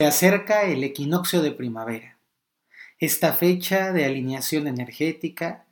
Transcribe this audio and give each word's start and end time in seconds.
Se 0.00 0.06
acerca 0.06 0.62
el 0.62 0.84
equinoccio 0.84 1.42
de 1.42 1.50
primavera, 1.50 2.18
esta 3.00 3.32
fecha 3.32 3.92
de 3.92 4.04
alineación 4.04 4.68
energética, 4.68 5.66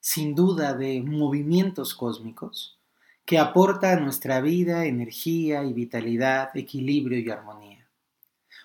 sin 0.00 0.34
duda 0.34 0.74
de 0.74 1.00
movimientos 1.00 1.94
cósmicos, 1.94 2.78
que 3.24 3.38
aporta 3.38 3.92
a 3.92 3.96
nuestra 3.98 4.42
vida 4.42 4.84
energía 4.84 5.64
y 5.64 5.72
vitalidad, 5.72 6.54
equilibrio 6.54 7.20
y 7.20 7.30
armonía. 7.30 7.88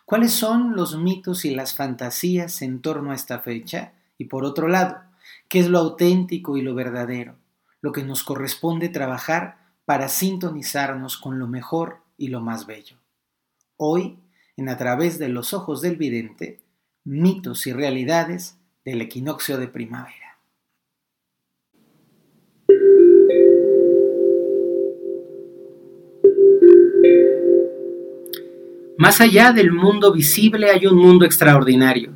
¿Cuáles 0.03 0.33
son 0.33 0.75
los 0.75 0.97
mitos 0.97 1.45
y 1.45 1.55
las 1.55 1.75
fantasías 1.75 2.61
en 2.61 2.81
torno 2.81 3.11
a 3.11 3.15
esta 3.15 3.39
fecha? 3.39 3.93
Y 4.17 4.25
por 4.25 4.43
otro 4.43 4.67
lado, 4.67 4.97
¿qué 5.47 5.59
es 5.59 5.69
lo 5.69 5.79
auténtico 5.79 6.57
y 6.57 6.61
lo 6.61 6.75
verdadero? 6.75 7.37
Lo 7.79 7.93
que 7.93 8.03
nos 8.03 8.21
corresponde 8.21 8.89
trabajar 8.89 9.59
para 9.85 10.09
sintonizarnos 10.09 11.15
con 11.15 11.39
lo 11.39 11.47
mejor 11.47 12.01
y 12.17 12.27
lo 12.27 12.41
más 12.41 12.65
bello. 12.65 12.97
Hoy 13.77 14.19
en 14.57 14.69
A 14.69 14.77
través 14.77 15.19
de 15.19 15.27
los 15.27 15.53
ojos 15.53 15.81
del 15.81 15.97
vidente, 15.97 16.61
mitos 17.03 17.67
y 17.67 17.73
realidades 17.73 18.57
del 18.85 19.01
equinoccio 19.01 19.57
de 19.57 19.67
primavera. 19.67 20.39
Más 28.97 29.19
allá 29.19 29.51
del 29.51 29.73
mundo 29.73 30.13
visible 30.13 30.71
hay 30.71 30.87
un 30.87 30.95
mundo 30.95 31.25
extraordinario, 31.25 32.13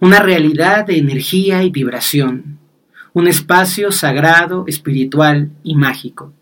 una 0.00 0.20
realidad 0.20 0.86
de 0.86 0.96
energía 0.96 1.62
y 1.64 1.70
vibración, 1.70 2.58
un 3.12 3.28
espacio 3.28 3.92
sagrado, 3.92 4.64
espiritual 4.66 5.50
y 5.62 5.74
mágico. 5.74 6.32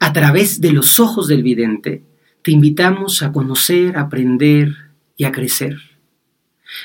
A 0.00 0.12
través 0.12 0.60
de 0.60 0.72
los 0.72 0.98
ojos 0.98 1.28
del 1.28 1.44
vidente, 1.44 2.02
te 2.42 2.52
invitamos 2.52 3.22
a 3.22 3.32
conocer, 3.32 3.96
a 3.96 4.02
aprender 4.02 4.74
y 5.16 5.24
a 5.24 5.32
crecer, 5.32 5.76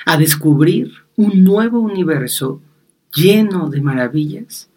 a 0.06 0.18
descubrir 0.18 0.92
un 1.16 1.44
nuevo 1.44 1.80
universo 1.80 2.62
lleno 3.14 3.70
de 3.70 3.82
maravillas 3.82 4.70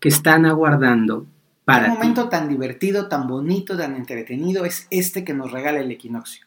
que 0.00 0.08
están 0.08 0.44
aguardando 0.46 1.26
para 1.64 1.86
Un 1.86 1.94
momento 1.94 2.28
tan 2.28 2.48
divertido, 2.48 3.08
tan 3.08 3.26
bonito, 3.26 3.76
tan 3.76 3.94
entretenido 3.96 4.64
es 4.64 4.86
este 4.90 5.24
que 5.24 5.32
nos 5.32 5.50
regala 5.50 5.80
el 5.80 5.90
equinoccio, 5.90 6.46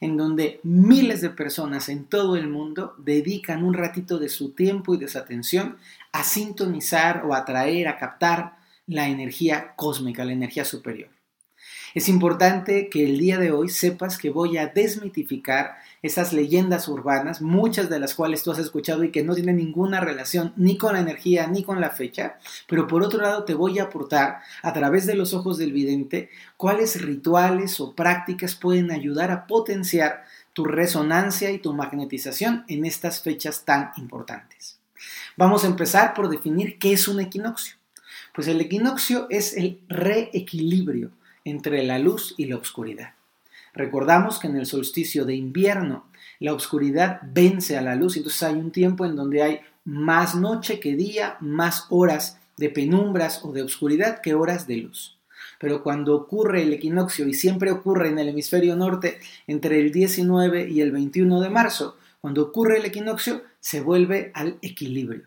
en 0.00 0.16
donde 0.16 0.60
miles 0.62 1.20
de 1.20 1.30
personas 1.30 1.88
en 1.88 2.04
todo 2.04 2.36
el 2.36 2.48
mundo 2.48 2.94
dedican 2.98 3.64
un 3.64 3.74
ratito 3.74 4.18
de 4.18 4.28
su 4.28 4.50
tiempo 4.50 4.94
y 4.94 4.98
de 4.98 5.08
su 5.08 5.18
atención 5.18 5.76
a 6.12 6.22
sintonizar 6.22 7.24
o 7.26 7.34
atraer, 7.34 7.88
a 7.88 7.98
captar 7.98 8.56
la 8.86 9.08
energía 9.08 9.74
cósmica, 9.74 10.24
la 10.24 10.32
energía 10.32 10.64
superior. 10.64 11.13
Es 11.94 12.08
importante 12.08 12.88
que 12.88 13.04
el 13.04 13.18
día 13.18 13.38
de 13.38 13.52
hoy 13.52 13.68
sepas 13.68 14.18
que 14.18 14.28
voy 14.28 14.56
a 14.56 14.66
desmitificar 14.66 15.76
esas 16.02 16.32
leyendas 16.32 16.88
urbanas, 16.88 17.40
muchas 17.40 17.88
de 17.88 18.00
las 18.00 18.16
cuales 18.16 18.42
tú 18.42 18.50
has 18.50 18.58
escuchado 18.58 19.04
y 19.04 19.12
que 19.12 19.22
no 19.22 19.36
tienen 19.36 19.58
ninguna 19.58 20.00
relación 20.00 20.52
ni 20.56 20.76
con 20.76 20.94
la 20.94 20.98
energía 20.98 21.46
ni 21.46 21.62
con 21.62 21.80
la 21.80 21.90
fecha, 21.90 22.36
pero 22.66 22.88
por 22.88 23.04
otro 23.04 23.22
lado 23.22 23.44
te 23.44 23.54
voy 23.54 23.78
a 23.78 23.84
aportar 23.84 24.40
a 24.62 24.72
través 24.72 25.06
de 25.06 25.14
los 25.14 25.34
ojos 25.34 25.56
del 25.56 25.72
vidente 25.72 26.30
cuáles 26.56 27.00
rituales 27.00 27.78
o 27.78 27.94
prácticas 27.94 28.56
pueden 28.56 28.90
ayudar 28.90 29.30
a 29.30 29.46
potenciar 29.46 30.24
tu 30.52 30.64
resonancia 30.64 31.52
y 31.52 31.58
tu 31.58 31.74
magnetización 31.74 32.64
en 32.66 32.86
estas 32.86 33.22
fechas 33.22 33.64
tan 33.64 33.92
importantes. 33.98 34.80
Vamos 35.36 35.62
a 35.62 35.68
empezar 35.68 36.12
por 36.12 36.28
definir 36.28 36.76
qué 36.80 36.92
es 36.92 37.06
un 37.06 37.20
equinoccio. 37.20 37.76
Pues 38.34 38.48
el 38.48 38.60
equinoccio 38.60 39.28
es 39.30 39.56
el 39.56 39.78
reequilibrio 39.88 41.12
entre 41.44 41.82
la 41.82 41.98
luz 41.98 42.34
y 42.36 42.46
la 42.46 42.56
oscuridad. 42.56 43.14
Recordamos 43.74 44.38
que 44.38 44.46
en 44.46 44.56
el 44.56 44.66
solsticio 44.66 45.24
de 45.24 45.34
invierno 45.34 46.06
la 46.40 46.54
oscuridad 46.54 47.20
vence 47.22 47.76
a 47.76 47.82
la 47.82 47.96
luz, 47.96 48.16
entonces 48.16 48.42
hay 48.42 48.54
un 48.54 48.70
tiempo 48.70 49.04
en 49.04 49.16
donde 49.16 49.42
hay 49.42 49.60
más 49.84 50.34
noche 50.34 50.80
que 50.80 50.94
día, 50.94 51.36
más 51.40 51.86
horas 51.90 52.38
de 52.56 52.70
penumbras 52.70 53.44
o 53.44 53.52
de 53.52 53.62
oscuridad 53.62 54.20
que 54.20 54.34
horas 54.34 54.66
de 54.66 54.76
luz. 54.76 55.18
Pero 55.58 55.82
cuando 55.82 56.14
ocurre 56.14 56.62
el 56.62 56.72
equinoccio, 56.72 57.26
y 57.26 57.34
siempre 57.34 57.70
ocurre 57.70 58.08
en 58.08 58.18
el 58.18 58.28
hemisferio 58.28 58.76
norte 58.76 59.18
entre 59.46 59.80
el 59.80 59.92
19 59.92 60.68
y 60.68 60.80
el 60.80 60.92
21 60.92 61.40
de 61.40 61.50
marzo, 61.50 61.96
cuando 62.20 62.42
ocurre 62.42 62.78
el 62.78 62.86
equinoccio 62.86 63.42
se 63.60 63.80
vuelve 63.80 64.30
al 64.34 64.58
equilibrio, 64.62 65.24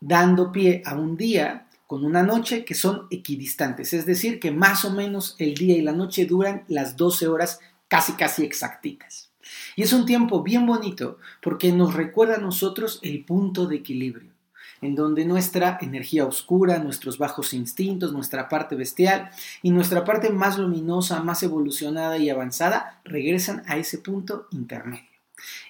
dando 0.00 0.52
pie 0.52 0.82
a 0.84 0.96
un 0.96 1.16
día 1.16 1.66
con 1.86 2.04
una 2.04 2.22
noche 2.22 2.64
que 2.64 2.74
son 2.74 3.06
equidistantes, 3.10 3.92
es 3.92 4.06
decir, 4.06 4.40
que 4.40 4.50
más 4.50 4.84
o 4.84 4.90
menos 4.90 5.36
el 5.38 5.54
día 5.54 5.76
y 5.76 5.82
la 5.82 5.92
noche 5.92 6.26
duran 6.26 6.64
las 6.68 6.96
12 6.96 7.28
horas 7.28 7.60
casi 7.88 8.12
casi 8.12 8.44
exactitas. 8.44 9.30
Y 9.76 9.82
es 9.82 9.92
un 9.92 10.06
tiempo 10.06 10.42
bien 10.42 10.66
bonito 10.66 11.18
porque 11.42 11.72
nos 11.72 11.94
recuerda 11.94 12.36
a 12.36 12.40
nosotros 12.40 13.00
el 13.02 13.24
punto 13.24 13.66
de 13.66 13.76
equilibrio, 13.76 14.32
en 14.80 14.94
donde 14.94 15.24
nuestra 15.24 15.78
energía 15.80 16.26
oscura, 16.26 16.78
nuestros 16.78 17.18
bajos 17.18 17.52
instintos, 17.52 18.12
nuestra 18.12 18.48
parte 18.48 18.74
bestial 18.74 19.30
y 19.62 19.70
nuestra 19.70 20.04
parte 20.04 20.30
más 20.30 20.58
luminosa, 20.58 21.22
más 21.22 21.42
evolucionada 21.42 22.16
y 22.18 22.30
avanzada 22.30 23.00
regresan 23.04 23.62
a 23.66 23.76
ese 23.76 23.98
punto 23.98 24.46
intermedio. 24.50 25.13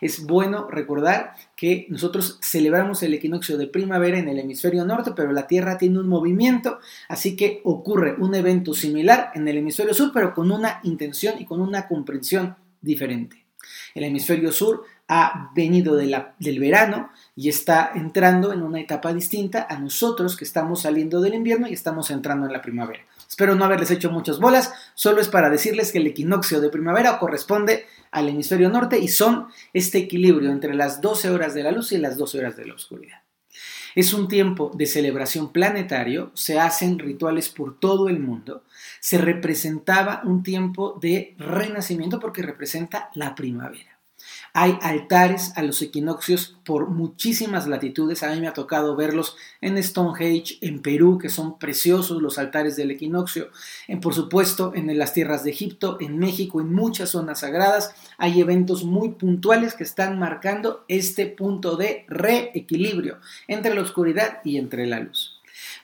Es 0.00 0.24
bueno 0.24 0.68
recordar 0.70 1.34
que 1.56 1.86
nosotros 1.88 2.38
celebramos 2.42 3.02
el 3.02 3.14
equinoccio 3.14 3.56
de 3.56 3.66
primavera 3.66 4.18
en 4.18 4.28
el 4.28 4.38
hemisferio 4.38 4.84
norte, 4.84 5.12
pero 5.14 5.32
la 5.32 5.46
Tierra 5.46 5.78
tiene 5.78 5.98
un 5.98 6.08
movimiento, 6.08 6.78
así 7.08 7.36
que 7.36 7.60
ocurre 7.64 8.14
un 8.18 8.34
evento 8.34 8.74
similar 8.74 9.30
en 9.34 9.48
el 9.48 9.58
hemisferio 9.58 9.94
sur, 9.94 10.10
pero 10.12 10.34
con 10.34 10.50
una 10.50 10.80
intención 10.84 11.34
y 11.38 11.44
con 11.44 11.60
una 11.60 11.86
comprensión 11.88 12.56
diferente. 12.80 13.44
El 13.94 14.04
hemisferio 14.04 14.52
sur 14.52 14.84
ha 15.08 15.50
venido 15.54 15.96
del 15.96 16.60
verano 16.60 17.10
y 17.36 17.48
está 17.48 17.92
entrando 17.94 18.52
en 18.52 18.62
una 18.62 18.80
etapa 18.80 19.12
distinta 19.12 19.66
a 19.68 19.78
nosotros 19.78 20.36
que 20.36 20.44
estamos 20.44 20.82
saliendo 20.82 21.20
del 21.20 21.34
invierno 21.34 21.68
y 21.68 21.74
estamos 21.74 22.10
entrando 22.10 22.46
en 22.46 22.52
la 22.52 22.62
primavera. 22.62 23.04
Espero 23.28 23.54
no 23.54 23.64
haberles 23.64 23.90
hecho 23.90 24.10
muchas 24.10 24.38
bolas, 24.38 24.72
solo 24.94 25.20
es 25.20 25.28
para 25.28 25.50
decirles 25.50 25.92
que 25.92 25.98
el 25.98 26.06
equinoccio 26.06 26.60
de 26.60 26.70
primavera 26.70 27.18
corresponde 27.18 27.86
al 28.10 28.28
hemisferio 28.28 28.70
norte 28.70 28.98
y 28.98 29.08
son 29.08 29.48
este 29.72 29.98
equilibrio 29.98 30.50
entre 30.50 30.74
las 30.74 31.00
12 31.00 31.30
horas 31.30 31.52
de 31.52 31.64
la 31.64 31.72
luz 31.72 31.92
y 31.92 31.98
las 31.98 32.16
12 32.16 32.38
horas 32.38 32.56
de 32.56 32.66
la 32.66 32.74
oscuridad. 32.74 33.18
Es 33.94 34.12
un 34.12 34.26
tiempo 34.26 34.72
de 34.74 34.86
celebración 34.86 35.52
planetario, 35.52 36.32
se 36.34 36.58
hacen 36.58 36.98
rituales 36.98 37.48
por 37.48 37.78
todo 37.78 38.08
el 38.08 38.18
mundo, 38.18 38.64
se 39.00 39.18
representaba 39.18 40.22
un 40.24 40.42
tiempo 40.42 40.98
de 41.00 41.34
renacimiento 41.38 42.18
porque 42.18 42.42
representa 42.42 43.10
la 43.14 43.34
primavera. 43.34 43.93
Hay 44.56 44.78
altares 44.82 45.52
a 45.56 45.64
los 45.64 45.82
equinoccios 45.82 46.56
por 46.64 46.88
muchísimas 46.88 47.66
latitudes. 47.66 48.22
A 48.22 48.32
mí 48.32 48.40
me 48.40 48.46
ha 48.46 48.52
tocado 48.52 48.94
verlos 48.94 49.36
en 49.60 49.82
Stonehenge, 49.82 50.58
en 50.60 50.80
Perú, 50.80 51.18
que 51.18 51.28
son 51.28 51.58
preciosos 51.58 52.22
los 52.22 52.38
altares 52.38 52.76
del 52.76 52.92
equinoccio. 52.92 53.48
Por 54.00 54.14
supuesto, 54.14 54.70
en 54.76 54.96
las 54.96 55.12
tierras 55.12 55.42
de 55.42 55.50
Egipto, 55.50 55.98
en 56.00 56.20
México, 56.20 56.60
en 56.60 56.72
muchas 56.72 57.10
zonas 57.10 57.40
sagradas. 57.40 57.96
Hay 58.16 58.40
eventos 58.40 58.84
muy 58.84 59.08
puntuales 59.10 59.74
que 59.74 59.82
están 59.82 60.20
marcando 60.20 60.84
este 60.86 61.26
punto 61.26 61.74
de 61.74 62.04
reequilibrio 62.06 63.18
entre 63.48 63.74
la 63.74 63.82
oscuridad 63.82 64.38
y 64.44 64.58
entre 64.58 64.86
la 64.86 65.00
luz. 65.00 65.33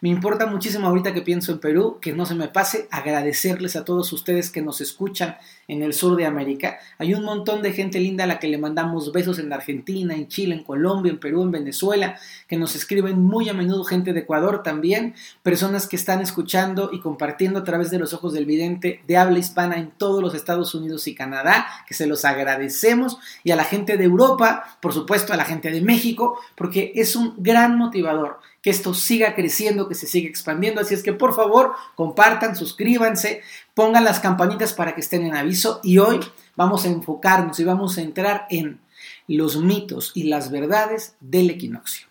Me 0.03 0.09
importa 0.09 0.47
muchísimo 0.47 0.87
ahorita 0.87 1.13
que 1.13 1.21
pienso 1.21 1.53
en 1.53 1.59
Perú, 1.59 1.99
que 2.01 2.15
no 2.15 2.25
se 2.25 2.35
me 2.35 2.49
pase 2.49 2.89
agradecerles 2.91 3.77
a 3.77 3.85
todos 3.85 4.11
ustedes 4.15 4.49
que 4.49 4.63
nos 4.63 4.81
escuchan 4.81 5.37
en 5.69 5.83
el 5.83 5.93
sur 5.93 6.17
de 6.17 6.25
América. 6.25 6.79
Hay 6.97 7.13
un 7.13 7.23
montón 7.23 7.61
de 7.61 7.75
gente 7.75 8.01
linda 8.01 8.25
a 8.25 8.27
la 8.27 8.39
que 8.39 8.49
le 8.49 8.57
mandamos 8.57 9.13
besos 9.13 9.39
en 9.39 9.53
Argentina, 9.53 10.15
en 10.15 10.27
Chile, 10.27 10.55
en 10.55 10.65
Colombia, 10.65 11.11
en 11.13 11.21
Perú, 11.21 11.43
en 11.43 11.51
Venezuela, 11.51 12.19
que 12.49 12.57
nos 12.57 12.77
escriben 12.77 13.21
muy 13.21 13.51
a 13.51 13.53
menudo 13.53 13.85
gente 13.85 14.15
de 14.15 14.21
Ecuador 14.21 14.63
también, 14.63 15.15
personas 15.43 15.87
que 15.87 15.97
están 15.97 16.23
escuchando 16.23 16.89
y 16.95 17.01
compartiendo 17.01 17.59
a 17.59 17.65
través 17.65 17.91
de 17.91 17.99
los 17.99 18.15
ojos 18.15 18.33
del 18.33 18.47
vidente 18.47 19.03
de 19.07 19.19
habla 19.19 19.39
hispana 19.39 19.77
en 19.77 19.91
todos 19.91 20.23
los 20.23 20.35
Estados 20.35 20.75
Unidos 20.75 21.09
y 21.09 21.15
Canadá, 21.15 21.67
que 21.87 21.93
se 21.93 22.07
los 22.07 22.25
agradecemos, 22.25 23.19
y 23.45 23.51
a 23.51 23.57
la 23.57 23.65
gente 23.65 23.99
de 23.99 24.05
Europa, 24.05 24.79
por 24.81 24.95
supuesto 24.95 25.35
a 25.35 25.37
la 25.37 25.45
gente 25.45 25.71
de 25.71 25.83
México, 25.83 26.41
porque 26.55 26.93
es 26.95 27.17
un 27.17 27.35
gran 27.37 27.77
motivador 27.77 28.39
que 28.63 28.71
esto 28.71 28.95
siga 28.95 29.35
creciendo, 29.35 29.89
que 29.89 29.95
se 29.95 30.07
siga 30.07 30.29
expandiendo. 30.29 30.81
Así 30.81 30.95
es 30.95 31.03
que 31.03 31.13
por 31.13 31.35
favor 31.35 31.75
compartan, 31.95 32.57
suscríbanse, 32.57 33.43
pongan 33.75 34.05
las 34.05 34.21
campanitas 34.21 34.73
para 34.73 34.95
que 34.95 35.01
estén 35.01 35.25
en 35.25 35.35
aviso 35.35 35.81
y 35.83 35.99
hoy 35.99 36.21
vamos 36.57 36.85
a 36.85 36.89
enfocarnos 36.89 37.59
y 37.61 37.65
vamos 37.65 37.97
a 37.99 38.03
entrar 38.03 38.47
en 38.51 38.81
los 39.27 39.57
mitos 39.57 40.13
y 40.15 40.25
las 40.25 40.51
verdades 40.51 41.15
del 41.21 41.51
equinoccio. 41.51 42.09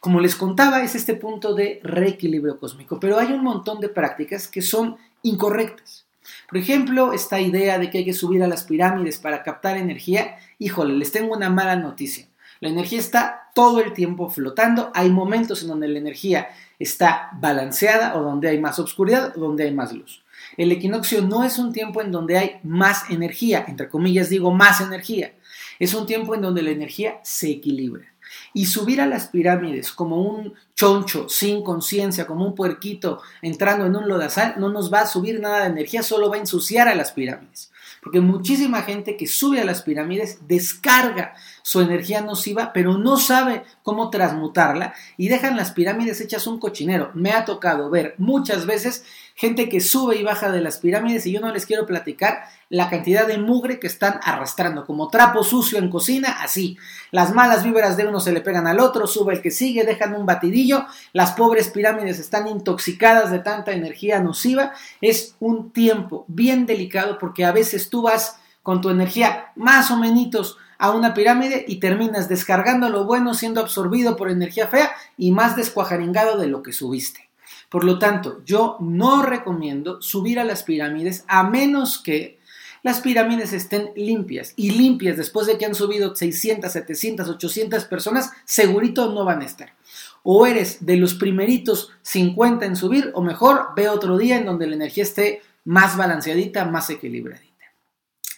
Como 0.00 0.20
les 0.20 0.34
contaba, 0.34 0.82
es 0.82 0.94
este 0.94 1.14
punto 1.14 1.54
de 1.54 1.80
reequilibrio 1.84 2.58
cósmico, 2.58 2.98
pero 2.98 3.18
hay 3.18 3.32
un 3.32 3.44
montón 3.44 3.80
de 3.80 3.88
prácticas 3.88 4.48
que 4.48 4.62
son 4.62 4.96
incorrectas. 5.22 6.06
Por 6.48 6.58
ejemplo, 6.58 7.12
esta 7.12 7.40
idea 7.40 7.78
de 7.78 7.90
que 7.90 7.98
hay 7.98 8.04
que 8.04 8.12
subir 8.12 8.42
a 8.42 8.48
las 8.48 8.64
pirámides 8.64 9.18
para 9.18 9.42
captar 9.42 9.76
energía, 9.76 10.38
híjole, 10.58 10.94
les 10.94 11.12
tengo 11.12 11.34
una 11.34 11.50
mala 11.50 11.76
noticia. 11.76 12.26
La 12.62 12.68
energía 12.68 13.00
está 13.00 13.50
todo 13.56 13.80
el 13.80 13.92
tiempo 13.92 14.30
flotando. 14.30 14.92
Hay 14.94 15.10
momentos 15.10 15.62
en 15.62 15.68
donde 15.68 15.88
la 15.88 15.98
energía 15.98 16.50
está 16.78 17.30
balanceada 17.40 18.14
o 18.14 18.22
donde 18.22 18.48
hay 18.48 18.60
más 18.60 18.78
oscuridad 18.78 19.36
o 19.36 19.40
donde 19.40 19.64
hay 19.64 19.74
más 19.74 19.92
luz. 19.92 20.22
El 20.56 20.70
equinoccio 20.70 21.22
no 21.22 21.42
es 21.42 21.58
un 21.58 21.72
tiempo 21.72 22.00
en 22.00 22.12
donde 22.12 22.38
hay 22.38 22.60
más 22.62 23.10
energía, 23.10 23.64
entre 23.66 23.88
comillas 23.88 24.28
digo 24.28 24.52
más 24.52 24.80
energía, 24.80 25.32
es 25.80 25.92
un 25.92 26.06
tiempo 26.06 26.36
en 26.36 26.42
donde 26.42 26.62
la 26.62 26.70
energía 26.70 27.18
se 27.24 27.50
equilibra. 27.50 28.06
Y 28.54 28.66
subir 28.66 29.00
a 29.00 29.06
las 29.06 29.26
pirámides 29.26 29.90
como 29.90 30.22
un 30.22 30.54
choncho 30.76 31.28
sin 31.28 31.64
conciencia, 31.64 32.28
como 32.28 32.46
un 32.46 32.54
puerquito 32.54 33.22
entrando 33.42 33.86
en 33.86 33.96
un 33.96 34.08
lodazal, 34.08 34.54
no 34.58 34.68
nos 34.68 34.92
va 34.92 35.00
a 35.00 35.06
subir 35.06 35.40
nada 35.40 35.62
de 35.62 35.66
energía, 35.66 36.04
solo 36.04 36.30
va 36.30 36.36
a 36.36 36.40
ensuciar 36.40 36.86
a 36.86 36.94
las 36.94 37.10
pirámides. 37.10 37.72
Porque 38.02 38.20
muchísima 38.20 38.82
gente 38.82 39.16
que 39.16 39.26
sube 39.26 39.60
a 39.60 39.64
las 39.64 39.82
pirámides 39.82 40.38
descarga 40.48 41.34
su 41.62 41.80
energía 41.80 42.20
nociva, 42.20 42.72
pero 42.72 42.98
no 42.98 43.16
sabe 43.16 43.64
cómo 43.82 44.10
transmutarla 44.10 44.94
y 45.16 45.28
dejan 45.28 45.56
las 45.56 45.72
pirámides 45.72 46.20
hechas 46.20 46.46
un 46.46 46.58
cochinero. 46.58 47.10
Me 47.14 47.32
ha 47.32 47.44
tocado 47.44 47.90
ver 47.90 48.14
muchas 48.18 48.66
veces 48.66 49.04
gente 49.34 49.68
que 49.68 49.80
sube 49.80 50.16
y 50.16 50.22
baja 50.22 50.50
de 50.50 50.60
las 50.60 50.78
pirámides 50.78 51.26
y 51.26 51.32
yo 51.32 51.40
no 51.40 51.52
les 51.52 51.66
quiero 51.66 51.86
platicar 51.86 52.44
la 52.68 52.88
cantidad 52.88 53.26
de 53.26 53.38
mugre 53.38 53.78
que 53.78 53.86
están 53.86 54.20
arrastrando, 54.22 54.86
como 54.86 55.08
trapo 55.08 55.42
sucio 55.44 55.78
en 55.78 55.90
cocina, 55.90 56.38
así. 56.40 56.78
Las 57.10 57.34
malas 57.34 57.64
víveras 57.64 57.96
de 57.96 58.06
uno 58.06 58.20
se 58.20 58.32
le 58.32 58.40
pegan 58.40 58.66
al 58.66 58.80
otro, 58.80 59.06
sube 59.06 59.34
el 59.34 59.42
que 59.42 59.50
sigue, 59.50 59.84
dejan 59.84 60.14
un 60.14 60.26
batidillo, 60.26 60.86
las 61.12 61.32
pobres 61.32 61.68
pirámides 61.68 62.18
están 62.18 62.48
intoxicadas 62.48 63.30
de 63.30 63.40
tanta 63.40 63.72
energía 63.72 64.20
nociva. 64.20 64.72
Es 65.00 65.36
un 65.40 65.70
tiempo 65.70 66.24
bien 66.28 66.66
delicado 66.66 67.18
porque 67.18 67.44
a 67.44 67.52
veces 67.52 67.90
tú 67.90 68.02
vas 68.02 68.38
con 68.62 68.80
tu 68.80 68.90
energía 68.90 69.52
más 69.56 69.90
o 69.90 69.96
menos 69.96 70.56
a 70.82 70.90
una 70.90 71.14
pirámide 71.14 71.64
y 71.68 71.76
terminas 71.76 72.28
descargando 72.28 72.88
lo 72.88 73.04
bueno 73.04 73.34
siendo 73.34 73.60
absorbido 73.60 74.16
por 74.16 74.28
energía 74.28 74.66
fea 74.66 74.90
y 75.16 75.30
más 75.30 75.54
descuajaringado 75.54 76.36
de 76.36 76.48
lo 76.48 76.64
que 76.64 76.72
subiste. 76.72 77.30
Por 77.68 77.84
lo 77.84 78.00
tanto, 78.00 78.42
yo 78.44 78.78
no 78.80 79.22
recomiendo 79.22 80.02
subir 80.02 80.40
a 80.40 80.44
las 80.44 80.64
pirámides 80.64 81.24
a 81.28 81.44
menos 81.44 82.02
que 82.02 82.40
las 82.82 82.98
pirámides 82.98 83.52
estén 83.52 83.92
limpias 83.94 84.54
y 84.56 84.72
limpias 84.72 85.16
después 85.16 85.46
de 85.46 85.56
que 85.56 85.66
han 85.66 85.76
subido 85.76 86.16
600, 86.16 86.72
700, 86.72 87.28
800 87.28 87.84
personas, 87.84 88.32
segurito 88.44 89.12
no 89.12 89.24
van 89.24 89.42
a 89.42 89.46
estar. 89.46 89.76
O 90.24 90.48
eres 90.48 90.84
de 90.84 90.96
los 90.96 91.14
primeritos 91.14 91.92
50 92.02 92.66
en 92.66 92.74
subir 92.74 93.12
o 93.14 93.22
mejor 93.22 93.68
ve 93.76 93.88
otro 93.88 94.18
día 94.18 94.36
en 94.36 94.46
donde 94.46 94.66
la 94.66 94.74
energía 94.74 95.04
esté 95.04 95.42
más 95.64 95.96
balanceadita, 95.96 96.64
más 96.64 96.90
equilibradita. 96.90 97.51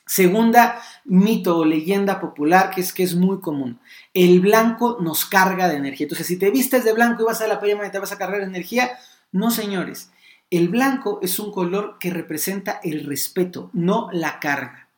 Segunda 0.06 0.80
mito 1.04 1.56
o 1.56 1.64
leyenda 1.64 2.20
popular 2.20 2.70
que 2.70 2.82
es 2.82 2.92
que 2.92 3.02
es 3.02 3.14
muy 3.14 3.40
común. 3.40 3.80
El 4.12 4.40
blanco 4.40 4.98
nos 5.00 5.24
carga 5.24 5.68
de 5.68 5.76
energía. 5.76 6.04
Entonces, 6.04 6.26
si 6.26 6.38
te 6.38 6.50
vistes 6.50 6.84
de 6.84 6.92
blanco 6.92 7.22
y 7.22 7.26
vas 7.26 7.40
a 7.40 7.46
la 7.46 7.60
pirámide 7.60 7.90
te 7.90 7.98
vas 7.98 8.12
a 8.12 8.18
cargar 8.18 8.42
energía, 8.42 8.98
no, 9.32 9.50
señores. 9.50 10.10
El 10.50 10.68
blanco 10.68 11.18
es 11.22 11.38
un 11.38 11.50
color 11.50 11.96
que 11.98 12.10
representa 12.10 12.80
el 12.84 13.04
respeto, 13.04 13.70
no 13.72 14.08
la 14.12 14.38
carga. 14.38 14.88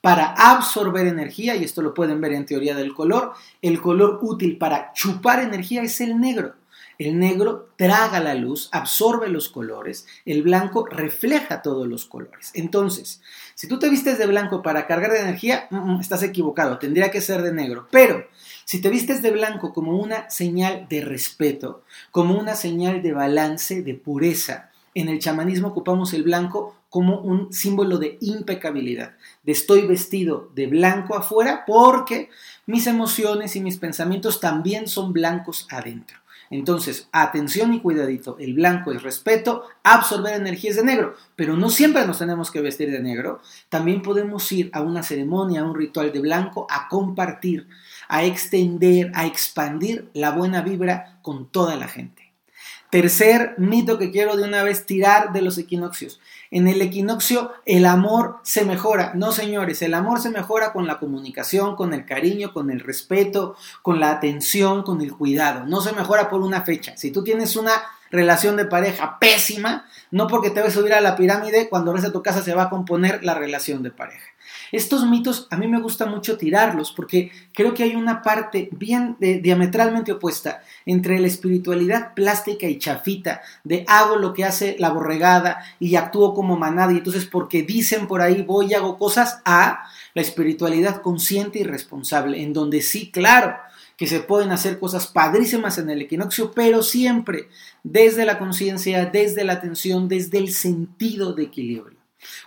Para 0.00 0.32
absorber 0.32 1.06
energía, 1.06 1.56
y 1.56 1.64
esto 1.64 1.80
lo 1.80 1.94
pueden 1.94 2.20
ver 2.20 2.32
en 2.32 2.46
teoría 2.46 2.74
del 2.74 2.94
color, 2.94 3.34
el 3.62 3.80
color 3.80 4.18
útil 4.22 4.58
para 4.58 4.92
chupar 4.92 5.40
energía 5.40 5.82
es 5.82 6.00
el 6.00 6.20
negro. 6.20 6.54
El 6.98 7.18
negro 7.18 7.70
traga 7.76 8.20
la 8.20 8.34
luz, 8.34 8.68
absorbe 8.72 9.28
los 9.28 9.48
colores, 9.48 10.06
el 10.24 10.42
blanco 10.42 10.86
refleja 10.86 11.62
todos 11.62 11.86
los 11.86 12.04
colores. 12.04 12.50
Entonces, 12.54 13.20
si 13.54 13.68
tú 13.68 13.78
te 13.78 13.90
vistes 13.90 14.18
de 14.18 14.26
blanco 14.26 14.62
para 14.62 14.86
cargar 14.86 15.12
de 15.12 15.20
energía, 15.20 15.66
mm, 15.70 16.00
estás 16.00 16.22
equivocado, 16.22 16.78
tendría 16.78 17.10
que 17.10 17.20
ser 17.20 17.42
de 17.42 17.52
negro. 17.52 17.88
Pero 17.90 18.26
si 18.64 18.80
te 18.80 18.90
vistes 18.90 19.22
de 19.22 19.30
blanco 19.30 19.72
como 19.72 19.96
una 19.96 20.30
señal 20.30 20.86
de 20.88 21.00
respeto, 21.02 21.82
como 22.10 22.38
una 22.38 22.54
señal 22.54 23.02
de 23.02 23.12
balance, 23.12 23.82
de 23.82 23.94
pureza, 23.94 24.70
en 24.94 25.08
el 25.08 25.18
chamanismo 25.18 25.68
ocupamos 25.68 26.14
el 26.14 26.22
blanco 26.22 26.76
como 26.94 27.18
un 27.18 27.52
símbolo 27.52 27.98
de 27.98 28.18
impecabilidad, 28.20 29.16
de 29.42 29.50
estoy 29.50 29.84
vestido 29.84 30.52
de 30.54 30.68
blanco 30.68 31.16
afuera 31.16 31.64
porque 31.66 32.30
mis 32.66 32.86
emociones 32.86 33.56
y 33.56 33.60
mis 33.60 33.78
pensamientos 33.78 34.38
también 34.38 34.86
son 34.86 35.12
blancos 35.12 35.66
adentro. 35.72 36.18
Entonces, 36.50 37.08
atención 37.10 37.74
y 37.74 37.80
cuidadito, 37.80 38.36
el 38.38 38.54
blanco 38.54 38.92
es 38.92 39.02
respeto, 39.02 39.64
absorber 39.82 40.34
energías 40.34 40.76
de 40.76 40.84
negro, 40.84 41.16
pero 41.34 41.56
no 41.56 41.68
siempre 41.68 42.06
nos 42.06 42.20
tenemos 42.20 42.52
que 42.52 42.60
vestir 42.60 42.92
de 42.92 43.00
negro, 43.00 43.40
también 43.68 44.00
podemos 44.00 44.52
ir 44.52 44.70
a 44.72 44.80
una 44.80 45.02
ceremonia, 45.02 45.62
a 45.62 45.64
un 45.64 45.74
ritual 45.74 46.12
de 46.12 46.20
blanco, 46.20 46.64
a 46.70 46.86
compartir, 46.86 47.66
a 48.06 48.22
extender, 48.22 49.10
a 49.16 49.26
expandir 49.26 50.10
la 50.14 50.30
buena 50.30 50.62
vibra 50.62 51.18
con 51.22 51.48
toda 51.48 51.74
la 51.74 51.88
gente. 51.88 52.23
Tercer 52.94 53.56
mito 53.58 53.98
que 53.98 54.12
quiero 54.12 54.36
de 54.36 54.44
una 54.44 54.62
vez 54.62 54.86
tirar 54.86 55.32
de 55.32 55.42
los 55.42 55.58
equinoccios. 55.58 56.20
En 56.52 56.68
el 56.68 56.80
equinoccio 56.80 57.50
el 57.66 57.86
amor 57.86 58.38
se 58.44 58.64
mejora. 58.64 59.14
No, 59.16 59.32
señores, 59.32 59.82
el 59.82 59.94
amor 59.94 60.20
se 60.20 60.30
mejora 60.30 60.72
con 60.72 60.86
la 60.86 61.00
comunicación, 61.00 61.74
con 61.74 61.92
el 61.92 62.06
cariño, 62.06 62.52
con 62.52 62.70
el 62.70 62.78
respeto, 62.78 63.56
con 63.82 63.98
la 63.98 64.12
atención, 64.12 64.84
con 64.84 65.00
el 65.00 65.12
cuidado. 65.12 65.66
No 65.66 65.80
se 65.80 65.90
mejora 65.90 66.30
por 66.30 66.42
una 66.42 66.62
fecha. 66.62 66.96
Si 66.96 67.10
tú 67.10 67.24
tienes 67.24 67.56
una 67.56 67.72
relación 68.14 68.56
de 68.56 68.64
pareja 68.64 69.18
pésima, 69.18 69.86
no 70.10 70.26
porque 70.26 70.50
te 70.50 70.60
vas 70.60 70.70
a 70.70 70.78
subir 70.80 70.94
a 70.94 71.00
la 71.00 71.16
pirámide, 71.16 71.68
cuando 71.68 71.92
regrese 71.92 72.08
a 72.08 72.12
tu 72.12 72.22
casa 72.22 72.42
se 72.42 72.54
va 72.54 72.64
a 72.64 72.70
componer 72.70 73.24
la 73.24 73.34
relación 73.34 73.82
de 73.82 73.90
pareja. 73.90 74.24
Estos 74.72 75.06
mitos 75.06 75.46
a 75.50 75.56
mí 75.56 75.68
me 75.68 75.80
gusta 75.80 76.06
mucho 76.06 76.36
tirarlos 76.36 76.92
porque 76.92 77.30
creo 77.52 77.74
que 77.74 77.84
hay 77.84 77.94
una 77.94 78.22
parte 78.22 78.68
bien 78.72 79.16
diametralmente 79.18 80.12
opuesta 80.12 80.62
entre 80.84 81.18
la 81.18 81.28
espiritualidad 81.28 82.14
plástica 82.14 82.66
y 82.66 82.78
chafita 82.78 83.42
de 83.62 83.84
hago 83.86 84.16
lo 84.16 84.32
que 84.34 84.44
hace 84.44 84.76
la 84.78 84.90
borregada 84.90 85.64
y 85.78 85.94
actúo 85.96 86.34
como 86.34 86.56
manada 86.56 86.92
y 86.92 86.98
entonces 86.98 87.24
porque 87.24 87.62
dicen 87.62 88.06
por 88.06 88.20
ahí 88.20 88.42
voy 88.42 88.72
y 88.72 88.74
hago 88.74 88.98
cosas 88.98 89.40
a 89.44 89.84
la 90.12 90.22
espiritualidad 90.22 91.02
consciente 91.02 91.60
y 91.60 91.64
responsable 91.64 92.42
en 92.42 92.52
donde 92.52 92.82
sí, 92.82 93.10
claro, 93.10 93.56
que 93.96 94.06
se 94.06 94.20
pueden 94.20 94.50
hacer 94.52 94.78
cosas 94.78 95.06
padrísimas 95.06 95.78
en 95.78 95.90
el 95.90 96.02
equinoccio, 96.02 96.52
pero 96.52 96.82
siempre 96.82 97.48
desde 97.82 98.24
la 98.24 98.38
conciencia, 98.38 99.06
desde 99.06 99.44
la 99.44 99.54
atención, 99.54 100.08
desde 100.08 100.38
el 100.38 100.52
sentido 100.52 101.32
de 101.32 101.44
equilibrio. 101.44 101.98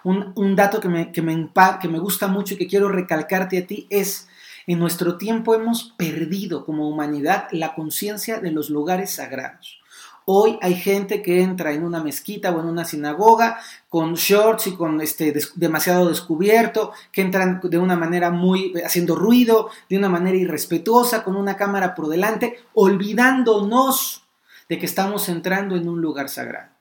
Un, 0.04 0.56
dato 0.56 0.80
que 0.80 0.90
me, 0.90 1.12
que, 1.12 1.22
me, 1.22 1.50
que 1.82 1.88
me 1.88 2.00
gusta 2.00 2.28
mucho 2.28 2.56
y 2.56 2.58
que 2.58 2.68
quiero 2.68 2.90
recalcarte 2.90 3.60
a 3.60 3.68
ti 3.68 3.86
es, 3.90 4.28
en 4.66 4.80
nuestro 4.80 5.18
tiempo 5.18 5.54
hemos 5.54 5.94
perdido 5.98 6.66
como 6.66 6.90
humanidad 6.90 7.48
la 7.52 7.76
conciencia 7.76 8.40
de 8.40 8.52
los 8.52 8.70
lugares 8.70 9.12
sagrados. 9.12 9.80
Hoy 10.29 10.59
hay 10.62 10.75
gente 10.75 11.21
que 11.21 11.41
entra 11.41 11.71
en 11.71 11.85
una 11.85 12.03
mezquita 12.03 12.51
o 12.51 12.59
en 12.59 12.65
una 12.65 12.83
sinagoga 12.83 13.62
con 13.88 14.15
shorts 14.15 14.68
y 14.68 14.75
con 14.75 15.00
este 15.00 15.33
demasiado 15.56 16.09
descubierto, 16.09 16.91
que 17.13 17.21
entran 17.21 17.62
de 17.63 17.77
una 17.77 17.95
manera 17.95 18.29
muy 18.29 18.74
haciendo 18.83 19.15
ruido, 19.15 19.69
de 19.89 19.97
una 19.97 20.09
manera 20.09 20.35
irrespetuosa, 20.35 21.24
con 21.24 21.38
una 21.38 21.55
cámara 21.55 21.96
por 21.96 22.10
delante, 22.10 22.60
olvidándonos 22.74 24.25
de 24.67 24.77
que 24.77 24.86
estamos 24.86 25.29
entrando 25.29 25.77
en 25.77 25.88
un 25.88 26.01
lugar 26.01 26.27
sagrado. 26.27 26.72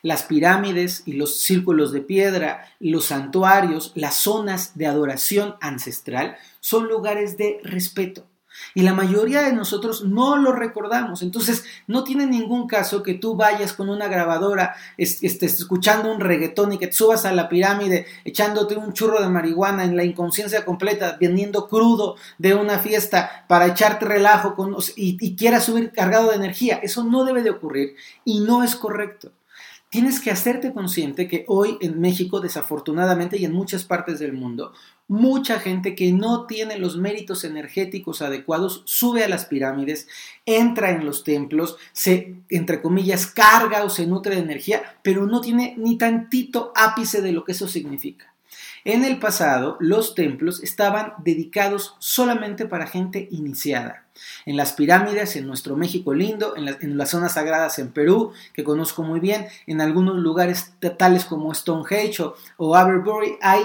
Las 0.00 0.22
pirámides 0.22 1.02
y 1.04 1.12
los 1.12 1.40
círculos 1.40 1.92
de 1.92 2.00
piedra, 2.00 2.72
los 2.80 3.04
santuarios, 3.04 3.92
las 3.94 4.16
zonas 4.16 4.78
de 4.78 4.86
adoración 4.86 5.56
ancestral 5.60 6.38
son 6.60 6.88
lugares 6.88 7.36
de 7.36 7.60
respeto. 7.64 8.24
Y 8.74 8.82
la 8.82 8.92
mayoría 8.92 9.42
de 9.42 9.52
nosotros 9.52 10.02
no 10.02 10.36
lo 10.36 10.52
recordamos. 10.52 11.22
Entonces, 11.22 11.64
no 11.86 12.02
tiene 12.02 12.26
ningún 12.26 12.66
caso 12.66 13.02
que 13.02 13.14
tú 13.14 13.36
vayas 13.36 13.72
con 13.72 13.88
una 13.88 14.08
grabadora, 14.08 14.74
estés 14.98 15.60
escuchando 15.60 16.12
un 16.12 16.20
reggaetón 16.20 16.72
y 16.72 16.78
que 16.78 16.88
te 16.88 16.92
subas 16.92 17.24
a 17.24 17.32
la 17.32 17.48
pirámide 17.48 18.06
echándote 18.24 18.76
un 18.76 18.92
churro 18.92 19.20
de 19.20 19.28
marihuana 19.28 19.84
en 19.84 19.96
la 19.96 20.04
inconsciencia 20.04 20.64
completa, 20.64 21.16
viniendo 21.20 21.68
crudo 21.68 22.16
de 22.38 22.54
una 22.54 22.78
fiesta 22.80 23.44
para 23.48 23.66
echarte 23.66 24.04
relajo 24.04 24.56
con, 24.56 24.76
y, 24.96 25.16
y 25.20 25.36
quieras 25.36 25.64
subir 25.64 25.92
cargado 25.92 26.30
de 26.30 26.36
energía. 26.36 26.80
Eso 26.82 27.04
no 27.04 27.24
debe 27.24 27.42
de 27.42 27.50
ocurrir 27.50 27.94
y 28.24 28.40
no 28.40 28.64
es 28.64 28.74
correcto 28.74 29.30
tienes 29.94 30.18
que 30.18 30.32
hacerte 30.32 30.72
consciente 30.72 31.28
que 31.28 31.44
hoy 31.46 31.78
en 31.80 32.00
México, 32.00 32.40
desafortunadamente, 32.40 33.38
y 33.38 33.44
en 33.44 33.52
muchas 33.52 33.84
partes 33.84 34.18
del 34.18 34.32
mundo, 34.32 34.72
mucha 35.06 35.60
gente 35.60 35.94
que 35.94 36.12
no 36.12 36.46
tiene 36.46 36.78
los 36.78 36.96
méritos 36.96 37.44
energéticos 37.44 38.22
adecuados 38.22 38.82
sube 38.86 39.24
a 39.24 39.28
las 39.28 39.46
pirámides, 39.46 40.08
entra 40.46 40.90
en 40.90 41.04
los 41.04 41.24
templos, 41.24 41.76
se, 41.92 42.36
entre 42.48 42.80
comillas, 42.80 43.26
carga 43.26 43.84
o 43.84 43.90
se 43.90 44.06
nutre 44.06 44.36
de 44.36 44.42
energía, 44.42 44.96
pero 45.02 45.26
no 45.26 45.40
tiene 45.40 45.74
ni 45.76 45.98
tantito 45.98 46.72
ápice 46.74 47.20
de 47.20 47.32
lo 47.32 47.44
que 47.44 47.52
eso 47.52 47.68
significa. 47.68 48.34
En 48.84 49.02
el 49.04 49.18
pasado, 49.18 49.78
los 49.80 50.14
templos 50.14 50.62
estaban 50.62 51.14
dedicados 51.24 51.96
solamente 52.00 52.66
para 52.66 52.86
gente 52.86 53.28
iniciada. 53.30 54.04
En 54.44 54.58
las 54.58 54.74
pirámides, 54.74 55.36
en 55.36 55.46
nuestro 55.46 55.74
México 55.74 56.12
lindo, 56.12 56.54
en, 56.54 56.98
las 56.98 57.10
zonas 57.10 57.32
sagradas 57.32 57.78
en 57.78 57.92
Perú, 57.92 58.32
que 58.52 58.62
conozco 58.62 59.02
muy 59.02 59.20
bien, 59.20 59.46
en 59.66 59.80
algunos 59.80 60.16
lugares 60.16 60.74
tales 60.98 61.24
como 61.24 61.54
Stonehenge 61.54 62.22
o, 62.22 62.36
o 62.58 62.76
Aberbury, 62.76 63.38
hay 63.40 63.62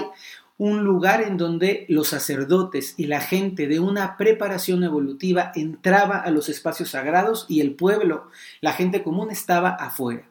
un 0.60 0.84
lugar 0.84 1.22
en 1.22 1.38
donde 1.38 1.86
los 1.88 2.08
sacerdotes 2.08 2.92
y 2.98 3.06
la 3.06 3.22
gente 3.22 3.66
de 3.66 3.80
una 3.80 4.18
preparación 4.18 4.84
evolutiva 4.84 5.52
entraba 5.54 6.18
a 6.18 6.30
los 6.30 6.50
espacios 6.50 6.90
sagrados 6.90 7.46
y 7.48 7.62
el 7.62 7.72
pueblo, 7.74 8.28
la 8.60 8.74
gente 8.74 9.02
común 9.02 9.30
estaba 9.30 9.70
afuera. 9.70 10.28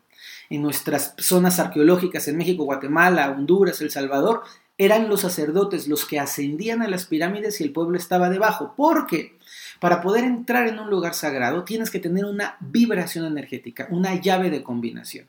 en 0.51 0.61
nuestras 0.61 1.15
zonas 1.17 1.59
arqueológicas 1.59 2.27
en 2.27 2.37
México, 2.37 2.63
Guatemala, 2.63 3.31
Honduras, 3.31 3.81
El 3.81 3.89
Salvador, 3.89 4.43
eran 4.77 5.09
los 5.09 5.21
sacerdotes 5.21 5.87
los 5.87 6.05
que 6.05 6.19
ascendían 6.19 6.83
a 6.83 6.87
las 6.87 7.05
pirámides 7.05 7.59
y 7.59 7.63
el 7.63 7.71
pueblo 7.71 7.97
estaba 7.97 8.29
debajo. 8.29 8.75
Porque 8.77 9.35
para 9.79 9.99
poder 9.99 10.25
entrar 10.25 10.67
en 10.67 10.77
un 10.77 10.91
lugar 10.91 11.15
sagrado 11.15 11.63
tienes 11.63 11.89
que 11.89 11.99
tener 11.99 12.25
una 12.25 12.55
vibración 12.59 13.25
energética, 13.25 13.87
una 13.89 14.13
llave 14.13 14.51
de 14.51 14.61
combinación. 14.61 15.25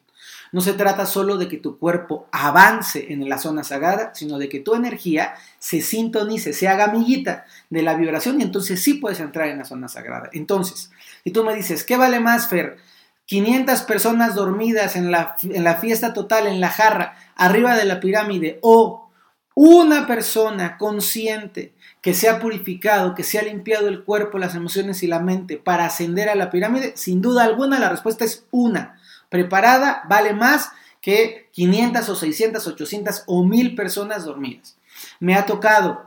No 0.52 0.60
se 0.60 0.72
trata 0.72 1.06
solo 1.06 1.36
de 1.36 1.48
que 1.48 1.58
tu 1.58 1.78
cuerpo 1.78 2.26
avance 2.32 3.12
en 3.12 3.28
la 3.28 3.38
zona 3.38 3.62
sagrada, 3.62 4.12
sino 4.14 4.38
de 4.38 4.48
que 4.48 4.60
tu 4.60 4.74
energía 4.74 5.34
se 5.58 5.80
sintonice, 5.80 6.52
se 6.52 6.66
haga 6.66 6.84
amiguita 6.84 7.44
de 7.68 7.82
la 7.82 7.94
vibración 7.94 8.40
y 8.40 8.44
entonces 8.44 8.82
sí 8.82 8.94
puedes 8.94 9.20
entrar 9.20 9.48
en 9.48 9.58
la 9.58 9.64
zona 9.64 9.88
sagrada. 9.88 10.28
Entonces, 10.32 10.90
si 11.22 11.30
tú 11.30 11.44
me 11.44 11.54
dices, 11.54 11.84
¿qué 11.84 11.96
vale 11.96 12.18
más, 12.18 12.48
Fer? 12.48 12.78
500 13.26 13.82
personas 13.82 14.34
dormidas 14.34 14.96
en 14.96 15.12
la, 15.12 15.36
en 15.42 15.62
la 15.62 15.76
fiesta 15.76 16.12
total, 16.12 16.48
en 16.48 16.60
la 16.60 16.68
jarra, 16.68 17.14
arriba 17.36 17.76
de 17.76 17.84
la 17.84 18.00
pirámide, 18.00 18.58
o 18.60 19.08
una 19.54 20.06
persona 20.06 20.78
consciente 20.78 21.74
que 22.00 22.14
se 22.14 22.28
ha 22.28 22.40
purificado, 22.40 23.14
que 23.14 23.24
se 23.24 23.38
ha 23.38 23.42
limpiado 23.42 23.88
el 23.88 24.04
cuerpo, 24.04 24.38
las 24.38 24.54
emociones 24.54 25.02
y 25.02 25.06
la 25.06 25.20
mente 25.20 25.58
para 25.58 25.84
ascender 25.84 26.28
a 26.28 26.34
la 26.34 26.50
pirámide, 26.50 26.92
sin 26.96 27.20
duda 27.20 27.44
alguna 27.44 27.78
la 27.78 27.90
respuesta 27.90 28.24
es 28.24 28.46
una 28.50 28.99
preparada 29.30 30.02
vale 30.08 30.34
más 30.34 30.70
que 31.00 31.48
500 31.52 32.08
o 32.08 32.14
600, 32.14 32.66
800 32.66 33.22
o 33.26 33.44
1000 33.44 33.74
personas 33.74 34.26
dormidas. 34.26 34.76
Me 35.18 35.34
ha 35.34 35.46
tocado 35.46 36.04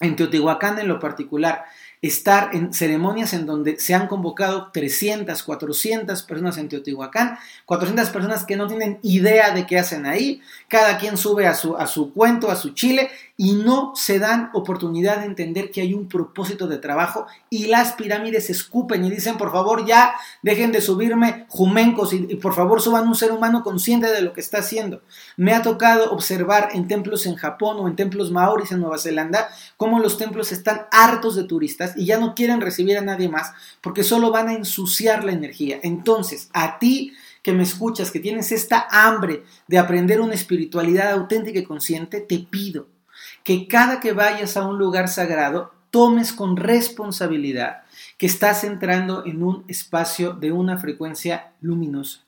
en 0.00 0.14
Teotihuacán 0.14 0.78
en 0.78 0.86
lo 0.86 1.00
particular 1.00 1.64
estar 2.00 2.50
en 2.54 2.72
ceremonias 2.72 3.32
en 3.32 3.44
donde 3.44 3.80
se 3.80 3.94
han 3.94 4.06
convocado 4.06 4.70
300, 4.72 5.42
400 5.42 6.22
personas 6.22 6.56
en 6.58 6.68
Teotihuacán, 6.68 7.38
400 7.66 8.10
personas 8.10 8.44
que 8.44 8.56
no 8.56 8.68
tienen 8.68 9.00
idea 9.02 9.50
de 9.50 9.66
qué 9.66 9.78
hacen 9.78 10.06
ahí, 10.06 10.40
cada 10.68 10.98
quien 10.98 11.16
sube 11.16 11.48
a 11.48 11.54
su, 11.54 11.76
a 11.76 11.88
su 11.88 12.12
cuento, 12.12 12.50
a 12.50 12.56
su 12.56 12.70
chile 12.70 13.10
y 13.40 13.52
no 13.52 13.92
se 13.94 14.18
dan 14.18 14.50
oportunidad 14.52 15.20
de 15.20 15.26
entender 15.26 15.70
que 15.70 15.80
hay 15.80 15.94
un 15.94 16.08
propósito 16.08 16.66
de 16.66 16.78
trabajo 16.78 17.28
y 17.48 17.68
las 17.68 17.92
pirámides 17.92 18.50
escupen 18.50 19.04
y 19.04 19.10
dicen, 19.10 19.38
por 19.38 19.52
favor, 19.52 19.86
ya 19.86 20.12
dejen 20.42 20.72
de 20.72 20.80
subirme 20.80 21.46
jumencos 21.48 22.12
y, 22.12 22.18
por 22.34 22.54
favor 22.54 22.82
suban 22.82 23.06
un 23.06 23.14
ser 23.14 23.30
humano 23.30 23.62
consciente 23.62 24.08
de 24.08 24.22
lo 24.22 24.32
que 24.32 24.40
está 24.40 24.58
haciendo. 24.58 25.02
Me 25.36 25.54
ha 25.54 25.62
tocado 25.62 26.10
observar 26.10 26.70
en 26.72 26.88
templos 26.88 27.26
en 27.26 27.36
Japón 27.36 27.76
o 27.78 27.86
en 27.86 27.94
templos 27.94 28.32
maoris 28.32 28.72
en 28.72 28.80
Nueva 28.80 28.98
Zelanda 28.98 29.48
cómo 29.76 30.00
los 30.00 30.18
templos 30.18 30.50
están 30.50 30.88
hartos 30.90 31.36
de 31.36 31.44
turistas 31.44 31.96
y 31.96 32.06
ya 32.06 32.18
no 32.18 32.34
quieren 32.34 32.60
recibir 32.60 32.98
a 32.98 33.02
nadie 33.02 33.28
más 33.28 33.52
porque 33.80 34.02
solo 34.02 34.32
van 34.32 34.48
a 34.48 34.54
ensuciar 34.54 35.22
la 35.22 35.30
energía. 35.30 35.78
Entonces, 35.84 36.50
a 36.52 36.80
ti 36.80 37.12
que 37.44 37.52
me 37.52 37.62
escuchas, 37.62 38.10
que 38.10 38.18
tienes 38.18 38.50
esta 38.50 38.88
hambre 38.90 39.44
de 39.68 39.78
aprender 39.78 40.20
una 40.20 40.34
espiritualidad 40.34 41.12
auténtica 41.12 41.60
y 41.60 41.64
consciente, 41.64 42.20
te 42.20 42.40
pido 42.40 42.97
que 43.44 43.68
cada 43.68 44.00
que 44.00 44.12
vayas 44.12 44.56
a 44.56 44.66
un 44.66 44.78
lugar 44.78 45.08
sagrado, 45.08 45.72
tomes 45.90 46.32
con 46.32 46.56
responsabilidad 46.56 47.82
que 48.18 48.26
estás 48.26 48.64
entrando 48.64 49.24
en 49.24 49.42
un 49.42 49.64
espacio 49.68 50.32
de 50.32 50.52
una 50.52 50.78
frecuencia 50.78 51.52
luminosa. 51.60 52.24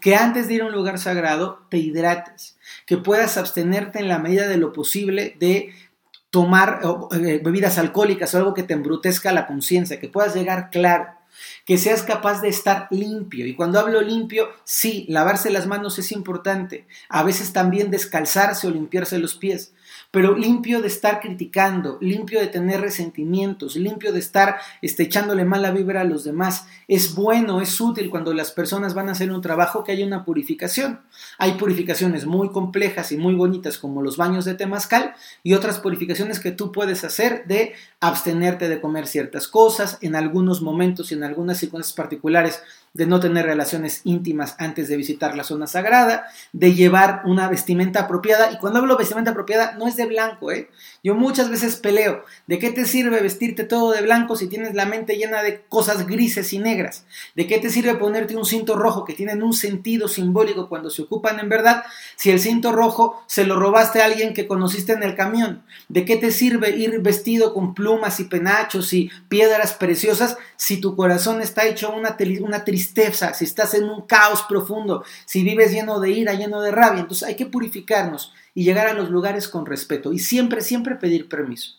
Que 0.00 0.16
antes 0.16 0.48
de 0.48 0.54
ir 0.54 0.62
a 0.62 0.66
un 0.66 0.72
lugar 0.72 0.98
sagrado 0.98 1.60
te 1.68 1.78
hidrates, 1.78 2.56
que 2.86 2.96
puedas 2.96 3.36
abstenerte 3.36 3.98
en 3.98 4.08
la 4.08 4.18
medida 4.18 4.48
de 4.48 4.56
lo 4.56 4.72
posible 4.72 5.36
de 5.38 5.74
tomar 6.30 6.80
eh, 7.12 7.40
bebidas 7.42 7.78
alcohólicas 7.78 8.34
o 8.34 8.38
algo 8.38 8.54
que 8.54 8.62
te 8.62 8.74
embrutezca 8.74 9.32
la 9.32 9.46
conciencia, 9.46 10.00
que 10.00 10.08
puedas 10.08 10.34
llegar 10.34 10.70
claro, 10.70 11.08
que 11.64 11.78
seas 11.78 12.02
capaz 12.02 12.40
de 12.40 12.48
estar 12.48 12.88
limpio. 12.90 13.46
Y 13.46 13.54
cuando 13.54 13.78
hablo 13.78 14.00
limpio, 14.00 14.48
sí, 14.64 15.06
lavarse 15.08 15.50
las 15.50 15.66
manos 15.66 15.98
es 15.98 16.12
importante, 16.12 16.86
a 17.08 17.22
veces 17.22 17.52
también 17.52 17.90
descalzarse 17.90 18.66
o 18.66 18.70
limpiarse 18.70 19.18
los 19.18 19.34
pies, 19.34 19.72
pero 20.10 20.36
limpio 20.36 20.80
de 20.80 20.88
estar 20.88 21.20
criticando, 21.20 21.98
limpio 22.00 22.40
de 22.40 22.46
tener 22.46 22.80
resentimientos, 22.80 23.76
limpio 23.76 24.12
de 24.12 24.18
estar 24.18 24.56
este, 24.82 25.04
echándole 25.04 25.44
mala 25.44 25.70
vibra 25.70 26.02
a 26.02 26.04
los 26.04 26.24
demás. 26.24 26.66
Es 26.88 27.14
bueno, 27.14 27.60
es 27.60 27.80
útil 27.80 28.10
cuando 28.10 28.32
las 28.32 28.52
personas 28.52 28.94
van 28.94 29.08
a 29.08 29.12
hacer 29.12 29.30
un 29.30 29.42
trabajo 29.42 29.84
que 29.84 29.92
haya 29.92 30.06
una 30.06 30.24
purificación. 30.24 31.00
Hay 31.38 31.52
purificaciones 31.52 32.26
muy 32.26 32.50
complejas 32.50 33.12
y 33.12 33.16
muy 33.16 33.34
bonitas 33.34 33.78
como 33.78 34.02
los 34.02 34.16
baños 34.16 34.44
de 34.44 34.54
temazcal 34.54 35.14
y 35.42 35.54
otras 35.54 35.80
purificaciones 35.80 36.40
que 36.40 36.52
tú 36.52 36.72
puedes 36.72 37.04
hacer 37.04 37.44
de 37.46 37.74
abstenerte 38.00 38.68
de 38.68 38.80
comer 38.80 39.06
ciertas 39.06 39.48
cosas 39.48 39.98
en 40.00 40.16
algunos 40.16 40.62
momentos 40.62 41.10
y 41.10 41.14
en 41.14 41.24
algunas 41.24 41.58
circunstancias 41.58 41.96
particulares 41.96 42.62
de 42.96 43.06
no 43.06 43.20
tener 43.20 43.44
relaciones 43.44 44.00
íntimas 44.04 44.56
antes 44.58 44.88
de 44.88 44.96
visitar 44.96 45.36
la 45.36 45.44
zona 45.44 45.66
sagrada, 45.66 46.26
de 46.52 46.72
llevar 46.72 47.22
una 47.26 47.48
vestimenta 47.48 48.00
apropiada. 48.00 48.50
Y 48.52 48.56
cuando 48.56 48.78
hablo 48.78 48.96
vestimenta 48.96 49.32
apropiada, 49.32 49.72
no 49.72 49.86
es 49.86 49.96
de 49.96 50.06
blanco, 50.06 50.50
¿eh? 50.50 50.70
Yo 51.06 51.14
muchas 51.14 51.50
veces 51.50 51.76
peleo, 51.76 52.24
¿de 52.48 52.58
qué 52.58 52.72
te 52.72 52.84
sirve 52.84 53.20
vestirte 53.20 53.62
todo 53.62 53.92
de 53.92 54.02
blanco 54.02 54.34
si 54.34 54.48
tienes 54.48 54.74
la 54.74 54.86
mente 54.86 55.14
llena 55.14 55.40
de 55.40 55.60
cosas 55.68 56.04
grises 56.04 56.52
y 56.52 56.58
negras? 56.58 57.04
¿De 57.36 57.46
qué 57.46 57.58
te 57.58 57.70
sirve 57.70 57.94
ponerte 57.94 58.34
un 58.34 58.44
cinto 58.44 58.74
rojo 58.74 59.04
que 59.04 59.14
tienen 59.14 59.44
un 59.44 59.52
sentido 59.52 60.08
simbólico 60.08 60.68
cuando 60.68 60.90
se 60.90 61.02
ocupan 61.02 61.38
en 61.38 61.48
verdad 61.48 61.84
si 62.16 62.32
el 62.32 62.40
cinto 62.40 62.72
rojo 62.72 63.22
se 63.28 63.44
lo 63.44 63.56
robaste 63.56 64.02
a 64.02 64.06
alguien 64.06 64.34
que 64.34 64.48
conociste 64.48 64.94
en 64.94 65.04
el 65.04 65.14
camión? 65.14 65.62
¿De 65.88 66.04
qué 66.04 66.16
te 66.16 66.32
sirve 66.32 66.70
ir 66.70 66.98
vestido 67.02 67.54
con 67.54 67.72
plumas 67.72 68.18
y 68.18 68.24
penachos 68.24 68.92
y 68.92 69.08
piedras 69.28 69.74
preciosas 69.74 70.36
si 70.56 70.80
tu 70.80 70.96
corazón 70.96 71.40
está 71.40 71.66
hecho 71.66 71.94
una, 71.94 72.16
una 72.40 72.64
tristeza? 72.64 73.32
si 73.32 73.44
estás 73.44 73.74
en 73.74 73.84
un 73.84 74.08
caos 74.08 74.42
profundo, 74.48 75.04
si 75.24 75.44
vives 75.44 75.70
lleno 75.70 76.00
de 76.00 76.10
ira, 76.10 76.34
lleno 76.34 76.60
de 76.62 76.72
rabia. 76.72 77.02
Entonces 77.02 77.28
hay 77.28 77.36
que 77.36 77.46
purificarnos 77.46 78.32
y 78.56 78.64
llegar 78.64 78.88
a 78.88 78.94
los 78.94 79.10
lugares 79.10 79.48
con 79.48 79.66
respeto 79.66 80.14
y 80.14 80.18
siempre, 80.18 80.62
siempre 80.62 80.96
pedir 80.96 81.28
permiso. 81.28 81.72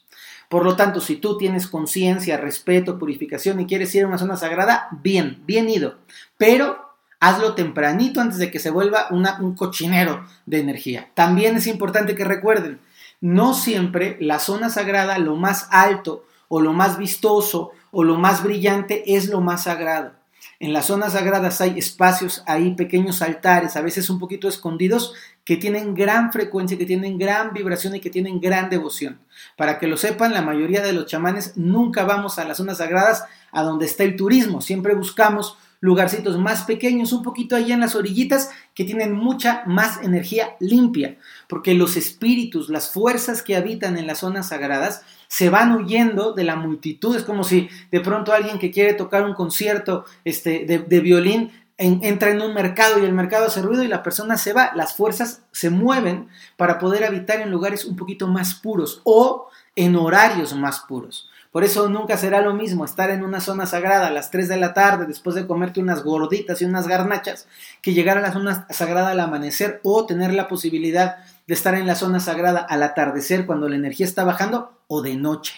Por 0.47 0.63
lo 0.63 0.75
tanto, 0.75 1.01
si 1.01 1.15
tú 1.15 1.35
tienes 1.37 1.65
conciencia, 1.67 2.37
respeto, 2.37 2.99
purificación 2.99 3.59
y 3.59 3.65
quieres 3.65 3.93
ir 3.95 4.03
a 4.03 4.07
una 4.07 4.19
zona 4.19 4.37
sagrada, 4.37 4.87
bien, 4.91 5.41
bien 5.47 5.69
ido. 5.69 5.95
Pero 6.37 6.93
hazlo 7.19 7.55
tempranito 7.55 8.21
antes 8.21 8.37
de 8.37 8.51
que 8.51 8.59
se 8.59 8.69
vuelva 8.69 9.07
un 9.09 9.55
cochinero 9.55 10.23
de 10.45 10.59
energía. 10.59 11.09
También 11.15 11.57
es 11.57 11.65
importante 11.65 12.13
que 12.13 12.23
recuerden, 12.23 12.79
no 13.21 13.55
siempre 13.55 14.15
la 14.21 14.37
zona 14.37 14.69
sagrada, 14.69 15.17
lo 15.17 15.35
más 15.35 15.67
alto 15.71 16.25
o 16.47 16.61
lo 16.61 16.73
más 16.73 16.99
vistoso 16.99 17.71
o 17.89 18.03
lo 18.03 18.17
más 18.17 18.43
brillante 18.43 19.15
es 19.15 19.29
lo 19.29 19.41
más 19.41 19.63
sagrado. 19.63 20.11
En 20.59 20.73
las 20.73 20.87
zonas 20.87 21.13
sagradas 21.13 21.61
hay 21.61 21.77
espacios, 21.77 22.43
hay 22.47 22.73
pequeños 22.73 23.21
altares, 23.21 23.75
a 23.75 23.81
veces 23.81 24.09
un 24.09 24.17
poquito 24.17 24.47
escondidos, 24.47 25.13
que 25.43 25.55
tienen 25.55 25.93
gran 25.93 26.31
frecuencia, 26.31 26.77
que 26.77 26.85
tienen 26.85 27.19
gran 27.19 27.53
vibración 27.53 27.95
y 27.95 27.99
que 27.99 28.09
tienen 28.09 28.41
gran 28.41 28.69
devoción. 28.69 29.19
Para 29.55 29.77
que 29.77 29.87
lo 29.87 29.97
sepan, 29.97 30.33
la 30.33 30.41
mayoría 30.41 30.81
de 30.81 30.93
los 30.93 31.05
chamanes 31.05 31.55
nunca 31.57 32.05
vamos 32.05 32.39
a 32.39 32.43
las 32.43 32.57
zonas 32.57 32.79
sagradas 32.79 33.25
a 33.51 33.61
donde 33.61 33.85
está 33.85 34.03
el 34.03 34.15
turismo, 34.15 34.61
siempre 34.61 34.95
buscamos 34.95 35.57
lugarcitos 35.79 36.39
más 36.39 36.63
pequeños, 36.63 37.13
un 37.13 37.21
poquito 37.21 37.55
allá 37.55 37.75
en 37.75 37.81
las 37.81 37.95
orillitas, 37.95 38.49
que 38.73 38.83
tienen 38.83 39.13
mucha 39.13 39.63
más 39.67 40.01
energía 40.01 40.55
limpia, 40.59 41.17
porque 41.47 41.75
los 41.75 41.97
espíritus, 41.97 42.69
las 42.69 42.91
fuerzas 42.91 43.43
que 43.43 43.55
habitan 43.55 43.97
en 43.97 44.07
las 44.07 44.19
zonas 44.19 44.49
sagradas, 44.49 45.03
se 45.27 45.49
van 45.49 45.75
huyendo 45.75 46.33
de 46.33 46.43
la 46.43 46.55
multitud. 46.55 47.15
Es 47.15 47.23
como 47.23 47.43
si 47.43 47.69
de 47.91 47.99
pronto 47.99 48.33
alguien 48.33 48.59
que 48.59 48.71
quiere 48.71 48.93
tocar 48.93 49.25
un 49.25 49.33
concierto 49.33 50.05
este, 50.23 50.65
de, 50.65 50.99
violín 50.99 51.51
entra 51.79 52.31
en 52.31 52.41
un 52.41 52.55
mercado 52.55 52.99
y 52.99 53.05
el 53.05 53.13
mercado 53.13 53.45
hace 53.45 53.61
ruido 53.61 53.83
y 53.83 53.87
la 53.87 54.01
persona 54.01 54.37
se 54.37 54.53
va. 54.53 54.71
Las 54.75 54.95
fuerzas 54.95 55.43
se 55.51 55.69
mueven 55.69 56.27
para 56.55 56.79
poder 56.79 57.03
habitar 57.03 57.39
en 57.39 57.51
lugares 57.51 57.85
un 57.85 57.95
poquito 57.95 58.27
más 58.27 58.55
puros 58.55 59.01
o 59.03 59.49
en 59.75 59.95
horarios 59.95 60.55
más 60.55 60.79
puros. 60.87 61.29
Por 61.57 61.63
eso 61.63 61.89
nunca 61.89 62.17
será 62.17 62.41
lo 62.41 62.53
mismo 62.53 62.85
estar 62.85 63.09
en 63.09 63.23
una 63.23 63.41
zona 63.41 63.65
sagrada 63.65 64.05
a 64.05 64.11
las 64.11 64.29
3 64.29 64.47
de 64.47 64.57
la 64.57 64.75
tarde 64.75 65.07
después 65.07 65.35
de 65.35 65.47
comerte 65.47 65.79
unas 65.79 66.03
gorditas 66.03 66.61
y 66.61 66.65
unas 66.65 66.87
garnachas 66.87 67.47
que 67.81 67.95
llegar 67.95 68.19
a 68.19 68.21
la 68.21 68.31
zona 68.31 68.67
sagrada 68.69 69.09
al 69.09 69.19
amanecer 69.19 69.79
o 69.81 70.05
tener 70.05 70.35
la 70.35 70.47
posibilidad 70.47 71.17
de 71.47 71.55
estar 71.55 71.73
en 71.73 71.87
la 71.87 71.95
zona 71.95 72.19
sagrada 72.19 72.59
al 72.59 72.83
atardecer 72.83 73.47
cuando 73.47 73.67
la 73.67 73.75
energía 73.75 74.05
está 74.05 74.23
bajando 74.23 74.77
o 74.85 75.01
de 75.01 75.15
noche. 75.15 75.55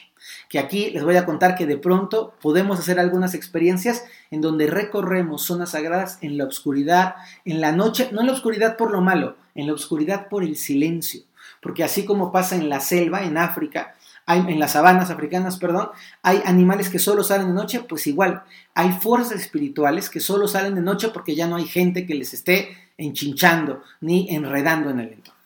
Que 0.47 0.59
aquí 0.59 0.89
les 0.91 1.03
voy 1.03 1.17
a 1.17 1.25
contar 1.25 1.55
que 1.55 1.65
de 1.65 1.75
pronto 1.75 2.33
podemos 2.41 2.79
hacer 2.79 2.97
algunas 2.97 3.33
experiencias 3.33 4.05
en 4.31 4.39
donde 4.39 4.67
recorremos 4.67 5.41
zonas 5.41 5.71
sagradas 5.71 6.17
en 6.21 6.37
la 6.37 6.45
oscuridad, 6.45 7.15
en 7.43 7.59
la 7.59 7.73
noche, 7.73 8.07
no 8.13 8.21
en 8.21 8.27
la 8.27 8.33
oscuridad 8.33 8.77
por 8.77 8.91
lo 8.91 9.01
malo, 9.01 9.35
en 9.53 9.67
la 9.67 9.73
oscuridad 9.73 10.29
por 10.29 10.45
el 10.45 10.55
silencio. 10.55 11.23
Porque 11.61 11.83
así 11.83 12.05
como 12.05 12.31
pasa 12.31 12.55
en 12.55 12.69
la 12.69 12.79
selva, 12.79 13.23
en 13.23 13.37
África, 13.37 13.95
hay, 14.29 14.45
en 14.47 14.59
las 14.59 14.73
sabanas 14.73 15.09
africanas, 15.09 15.57
perdón, 15.57 15.89
hay 16.21 16.43
animales 16.45 16.87
que 16.89 16.99
solo 16.99 17.23
salen 17.23 17.47
de 17.47 17.53
noche, 17.53 17.79
pues 17.79 18.05
igual, 18.05 18.43
hay 18.75 18.91
fuerzas 18.91 19.41
espirituales 19.41 20.07
que 20.07 20.19
solo 20.19 20.47
salen 20.47 20.75
de 20.75 20.81
noche 20.81 21.07
porque 21.07 21.33
ya 21.33 21.47
no 21.47 21.55
hay 21.55 21.65
gente 21.65 22.05
que 22.05 22.13
les 22.13 22.35
esté 22.35 22.77
enchinchando 22.95 23.81
ni 24.01 24.29
enredando 24.29 24.91
en 24.91 24.99
el 24.99 25.13
entorno. 25.13 25.39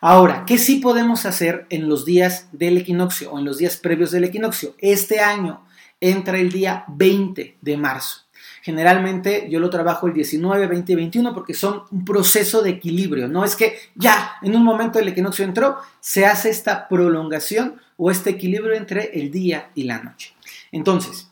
Ahora, 0.00 0.44
¿qué 0.46 0.58
sí 0.58 0.76
podemos 0.76 1.26
hacer 1.26 1.66
en 1.70 1.88
los 1.88 2.04
días 2.04 2.46
del 2.52 2.78
equinoccio 2.78 3.32
o 3.32 3.40
en 3.40 3.44
los 3.44 3.58
días 3.58 3.78
previos 3.78 4.12
del 4.12 4.22
equinoccio? 4.22 4.76
Este 4.78 5.18
año 5.18 5.66
entra 6.00 6.38
el 6.38 6.52
día 6.52 6.84
20 6.86 7.58
de 7.60 7.76
marzo. 7.76 8.23
Generalmente 8.64 9.46
yo 9.50 9.60
lo 9.60 9.68
trabajo 9.68 10.06
el 10.06 10.14
19, 10.14 10.66
20 10.66 10.92
y 10.92 10.94
21 10.94 11.34
porque 11.34 11.52
son 11.52 11.82
un 11.90 12.02
proceso 12.02 12.62
de 12.62 12.70
equilibrio. 12.70 13.28
No 13.28 13.44
es 13.44 13.56
que 13.56 13.76
ya 13.94 14.36
en 14.40 14.56
un 14.56 14.64
momento 14.64 14.98
el 14.98 15.08
equinoccio 15.08 15.44
entró, 15.44 15.76
se 16.00 16.24
hace 16.24 16.48
esta 16.48 16.88
prolongación 16.88 17.78
o 17.98 18.10
este 18.10 18.30
equilibrio 18.30 18.72
entre 18.72 19.20
el 19.20 19.30
día 19.30 19.70
y 19.74 19.82
la 19.82 19.98
noche. 19.98 20.32
Entonces, 20.72 21.30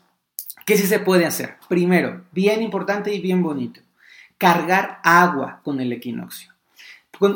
¿qué 0.63 0.77
sí 0.77 0.85
se 0.85 0.99
puede 0.99 1.25
hacer? 1.25 1.55
Primero, 1.67 2.23
bien 2.31 2.61
importante 2.61 3.11
y 3.11 3.19
bien 3.19 3.41
bonito, 3.41 3.81
cargar 4.37 4.99
agua 5.01 5.59
con 5.63 5.81
el 5.81 5.91
equinoccio 5.91 6.53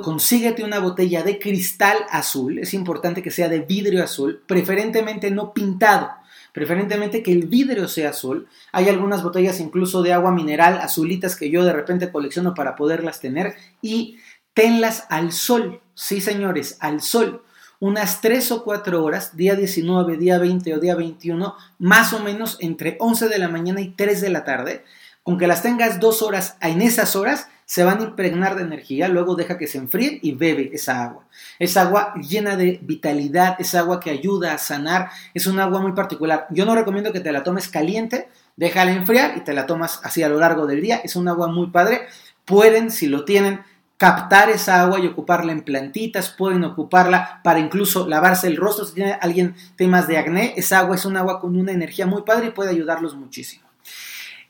consíguete 0.01 0.63
una 0.63 0.79
botella 0.79 1.23
de 1.23 1.39
cristal 1.39 1.97
azul, 2.09 2.59
es 2.59 2.73
importante 2.73 3.21
que 3.21 3.31
sea 3.31 3.47
de 3.47 3.61
vidrio 3.61 4.03
azul, 4.03 4.43
preferentemente 4.45 5.31
no 5.31 5.53
pintado, 5.53 6.09
preferentemente 6.53 7.23
que 7.23 7.31
el 7.31 7.47
vidrio 7.47 7.87
sea 7.87 8.09
azul. 8.09 8.47
Hay 8.71 8.89
algunas 8.89 9.23
botellas 9.23 9.59
incluso 9.59 10.01
de 10.01 10.13
agua 10.13 10.31
mineral 10.31 10.79
azulitas 10.81 11.35
que 11.35 11.49
yo 11.49 11.63
de 11.63 11.73
repente 11.73 12.11
colecciono 12.11 12.53
para 12.53 12.75
poderlas 12.75 13.19
tener 13.19 13.55
y 13.81 14.17
tenlas 14.53 15.05
al 15.09 15.31
sol, 15.31 15.81
sí 15.93 16.19
señores, 16.19 16.77
al 16.79 17.01
sol. 17.01 17.43
Unas 17.79 18.21
3 18.21 18.51
o 18.53 18.63
4 18.63 19.03
horas, 19.03 19.37
día 19.37 19.55
19, 19.55 20.17
día 20.17 20.39
20 20.39 20.73
o 20.73 20.79
día 20.79 20.95
21, 20.95 21.55
más 21.77 22.11
o 22.13 22.19
menos 22.23 22.57
entre 22.59 22.97
11 22.99 23.29
de 23.29 23.37
la 23.37 23.49
mañana 23.49 23.81
y 23.81 23.89
3 23.89 24.19
de 24.19 24.29
la 24.31 24.43
tarde. 24.43 24.83
Aunque 25.27 25.45
las 25.45 25.61
tengas 25.61 25.99
dos 25.99 26.21
horas 26.21 26.55
en 26.61 26.81
esas 26.81 27.17
horas, 27.17 27.49
se 27.65 27.83
van 27.83 27.99
a 27.99 28.03
impregnar 28.03 28.55
de 28.55 28.63
energía, 28.63 29.09
luego 29.09 29.35
deja 29.35 29.57
que 29.57 29.67
se 29.67 29.77
enfríe 29.77 30.19
y 30.23 30.31
bebe 30.31 30.69
esa 30.71 31.03
agua. 31.03 31.25
Es 31.59 31.75
agua 31.75 32.13
llena 32.15 32.55
de 32.55 32.79
vitalidad, 32.81 33.57
es 33.59 33.75
agua 33.75 33.99
que 33.99 34.09
ayuda 34.09 34.53
a 34.53 34.57
sanar, 34.57 35.09
es 35.33 35.45
un 35.45 35.59
agua 35.59 35.81
muy 35.81 35.91
particular. 35.91 36.47
Yo 36.51 36.65
no 36.65 36.75
recomiendo 36.75 37.11
que 37.11 37.19
te 37.19 37.33
la 37.33 37.43
tomes 37.43 37.67
caliente, 37.67 38.29
déjala 38.55 38.93
enfriar 38.93 39.35
y 39.35 39.41
te 39.41 39.51
la 39.51 39.65
tomas 39.65 39.99
así 40.05 40.23
a 40.23 40.29
lo 40.29 40.39
largo 40.39 40.65
del 40.65 40.79
día. 40.79 41.01
Es 41.03 41.17
un 41.17 41.27
agua 41.27 41.49
muy 41.49 41.67
padre. 41.71 42.07
Pueden, 42.45 42.89
si 42.89 43.07
lo 43.07 43.25
tienen, 43.25 43.59
captar 43.97 44.49
esa 44.49 44.81
agua 44.81 45.01
y 45.01 45.07
ocuparla 45.07 45.51
en 45.51 45.61
plantitas, 45.61 46.29
pueden 46.29 46.63
ocuparla 46.63 47.41
para 47.43 47.59
incluso 47.59 48.07
lavarse 48.07 48.47
el 48.47 48.55
rostro. 48.55 48.85
Si 48.85 48.93
tiene 48.93 49.17
alguien 49.19 49.55
temas 49.75 50.07
de 50.07 50.17
acné, 50.17 50.53
esa 50.55 50.79
agua 50.79 50.95
es 50.95 51.03
un 51.03 51.17
agua 51.17 51.41
con 51.41 51.57
una 51.57 51.73
energía 51.73 52.05
muy 52.05 52.21
padre 52.21 52.47
y 52.47 52.51
puede 52.51 52.69
ayudarlos 52.69 53.13
muchísimo. 53.13 53.66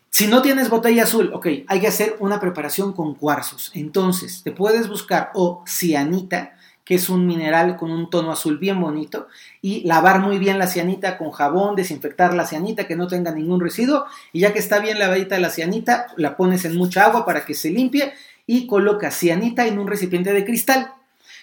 Si 0.09 0.27
no 0.27 0.41
tienes 0.41 0.69
botella 0.69 1.03
azul, 1.03 1.31
ok, 1.33 1.47
hay 1.67 1.79
que 1.79 1.87
hacer 1.87 2.15
una 2.19 2.39
preparación 2.39 2.93
con 2.93 3.13
cuarzos. 3.13 3.71
Entonces, 3.73 4.41
te 4.43 4.51
puedes 4.51 4.87
buscar 4.89 5.31
o 5.33 5.63
cianita, 5.67 6.55
que 6.83 6.95
es 6.95 7.09
un 7.09 7.27
mineral 7.27 7.75
con 7.75 7.91
un 7.91 8.09
tono 8.09 8.31
azul 8.31 8.57
bien 8.57 8.79
bonito, 8.79 9.27
y 9.61 9.83
lavar 9.85 10.19
muy 10.21 10.39
bien 10.39 10.57
la 10.57 10.67
cianita 10.67 11.17
con 11.17 11.31
jabón, 11.31 11.75
desinfectar 11.75 12.33
la 12.33 12.45
cianita 12.45 12.87
que 12.87 12.95
no 12.95 13.07
tenga 13.07 13.31
ningún 13.31 13.59
residuo, 13.59 14.05
y 14.31 14.39
ya 14.39 14.53
que 14.53 14.59
está 14.59 14.79
bien 14.79 14.97
lavadita 14.97 15.37
la 15.37 15.49
cianita, 15.49 16.07
la 16.15 16.37
pones 16.37 16.63
en 16.65 16.77
mucha 16.77 17.05
agua 17.05 17.25
para 17.25 17.45
que 17.45 17.53
se 17.53 17.69
limpie 17.69 18.13
y 18.45 18.65
colocas 18.67 19.15
cianita 19.15 19.67
en 19.67 19.77
un 19.77 19.87
recipiente 19.87 20.31
de 20.31 20.45
cristal. 20.45 20.93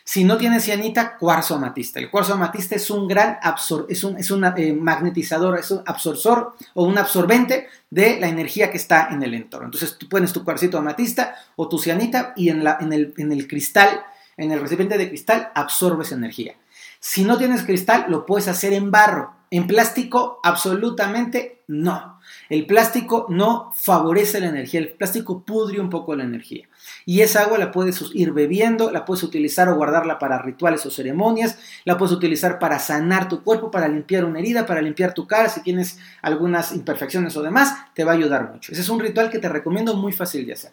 Si 0.06 0.22
no 0.22 0.36
tiene 0.36 0.60
cianita, 0.60 1.16
cuarzo 1.16 1.54
amatista. 1.54 1.98
El 1.98 2.10
cuarzo 2.10 2.34
amatista 2.34 2.76
es 2.76 2.90
un 2.90 3.08
gran 3.08 3.38
absor 3.40 3.86
es 3.88 4.04
un, 4.04 4.18
es 4.18 4.30
un 4.30 4.44
eh, 4.44 4.74
magnetizador, 4.74 5.58
es 5.58 5.70
un 5.70 5.82
absorbor 5.86 6.54
o 6.74 6.84
un 6.84 6.98
absorbente 6.98 7.68
de 7.88 8.20
la 8.20 8.28
energía 8.28 8.70
que 8.70 8.76
está 8.76 9.08
en 9.10 9.22
el 9.22 9.32
entorno. 9.32 9.66
Entonces 9.66 9.96
tú 9.96 10.06
pones 10.06 10.30
tu 10.30 10.44
cuarcito 10.44 10.76
amatista 10.76 11.34
o 11.56 11.68
tu 11.70 11.78
cianita 11.78 12.34
y 12.36 12.50
en, 12.50 12.62
la, 12.62 12.76
en, 12.80 12.92
el, 12.92 13.14
en 13.16 13.32
el 13.32 13.48
cristal, 13.48 14.04
en 14.36 14.52
el 14.52 14.60
recipiente 14.60 14.98
de 14.98 15.08
cristal, 15.08 15.50
absorbes 15.54 16.12
energía. 16.12 16.54
Si 17.00 17.24
no 17.24 17.38
tienes 17.38 17.62
cristal, 17.62 18.04
lo 18.08 18.26
puedes 18.26 18.48
hacer 18.48 18.74
en 18.74 18.90
barro. 18.90 19.34
En 19.50 19.66
plástico, 19.66 20.40
absolutamente 20.42 21.62
no. 21.68 22.13
El 22.48 22.66
plástico 22.66 23.26
no 23.28 23.72
favorece 23.74 24.40
la 24.40 24.48
energía, 24.48 24.80
el 24.80 24.90
plástico 24.90 25.42
pudre 25.42 25.80
un 25.80 25.90
poco 25.90 26.14
la 26.14 26.24
energía. 26.24 26.68
Y 27.06 27.20
esa 27.20 27.42
agua 27.42 27.58
la 27.58 27.72
puedes 27.72 28.02
ir 28.14 28.32
bebiendo, 28.32 28.90
la 28.90 29.04
puedes 29.04 29.22
utilizar 29.22 29.68
o 29.68 29.76
guardarla 29.76 30.18
para 30.18 30.38
rituales 30.38 30.84
o 30.86 30.90
ceremonias, 30.90 31.58
la 31.84 31.96
puedes 31.96 32.14
utilizar 32.14 32.58
para 32.58 32.78
sanar 32.78 33.28
tu 33.28 33.42
cuerpo, 33.42 33.70
para 33.70 33.88
limpiar 33.88 34.24
una 34.24 34.40
herida, 34.40 34.66
para 34.66 34.82
limpiar 34.82 35.14
tu 35.14 35.26
cara, 35.26 35.48
si 35.48 35.62
tienes 35.62 35.98
algunas 36.22 36.72
imperfecciones 36.72 37.36
o 37.36 37.42
demás, 37.42 37.74
te 37.94 38.04
va 38.04 38.12
a 38.12 38.16
ayudar 38.16 38.52
mucho. 38.52 38.72
Ese 38.72 38.82
es 38.82 38.88
un 38.88 39.00
ritual 39.00 39.30
que 39.30 39.38
te 39.38 39.48
recomiendo 39.48 39.94
muy 39.94 40.12
fácil 40.12 40.46
de 40.46 40.52
hacer. 40.52 40.72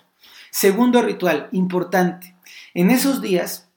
Segundo 0.49 1.01
ritual, 1.01 1.47
importante. 1.51 2.35
En 2.73 2.89
esos 2.89 3.21
días 3.21 3.69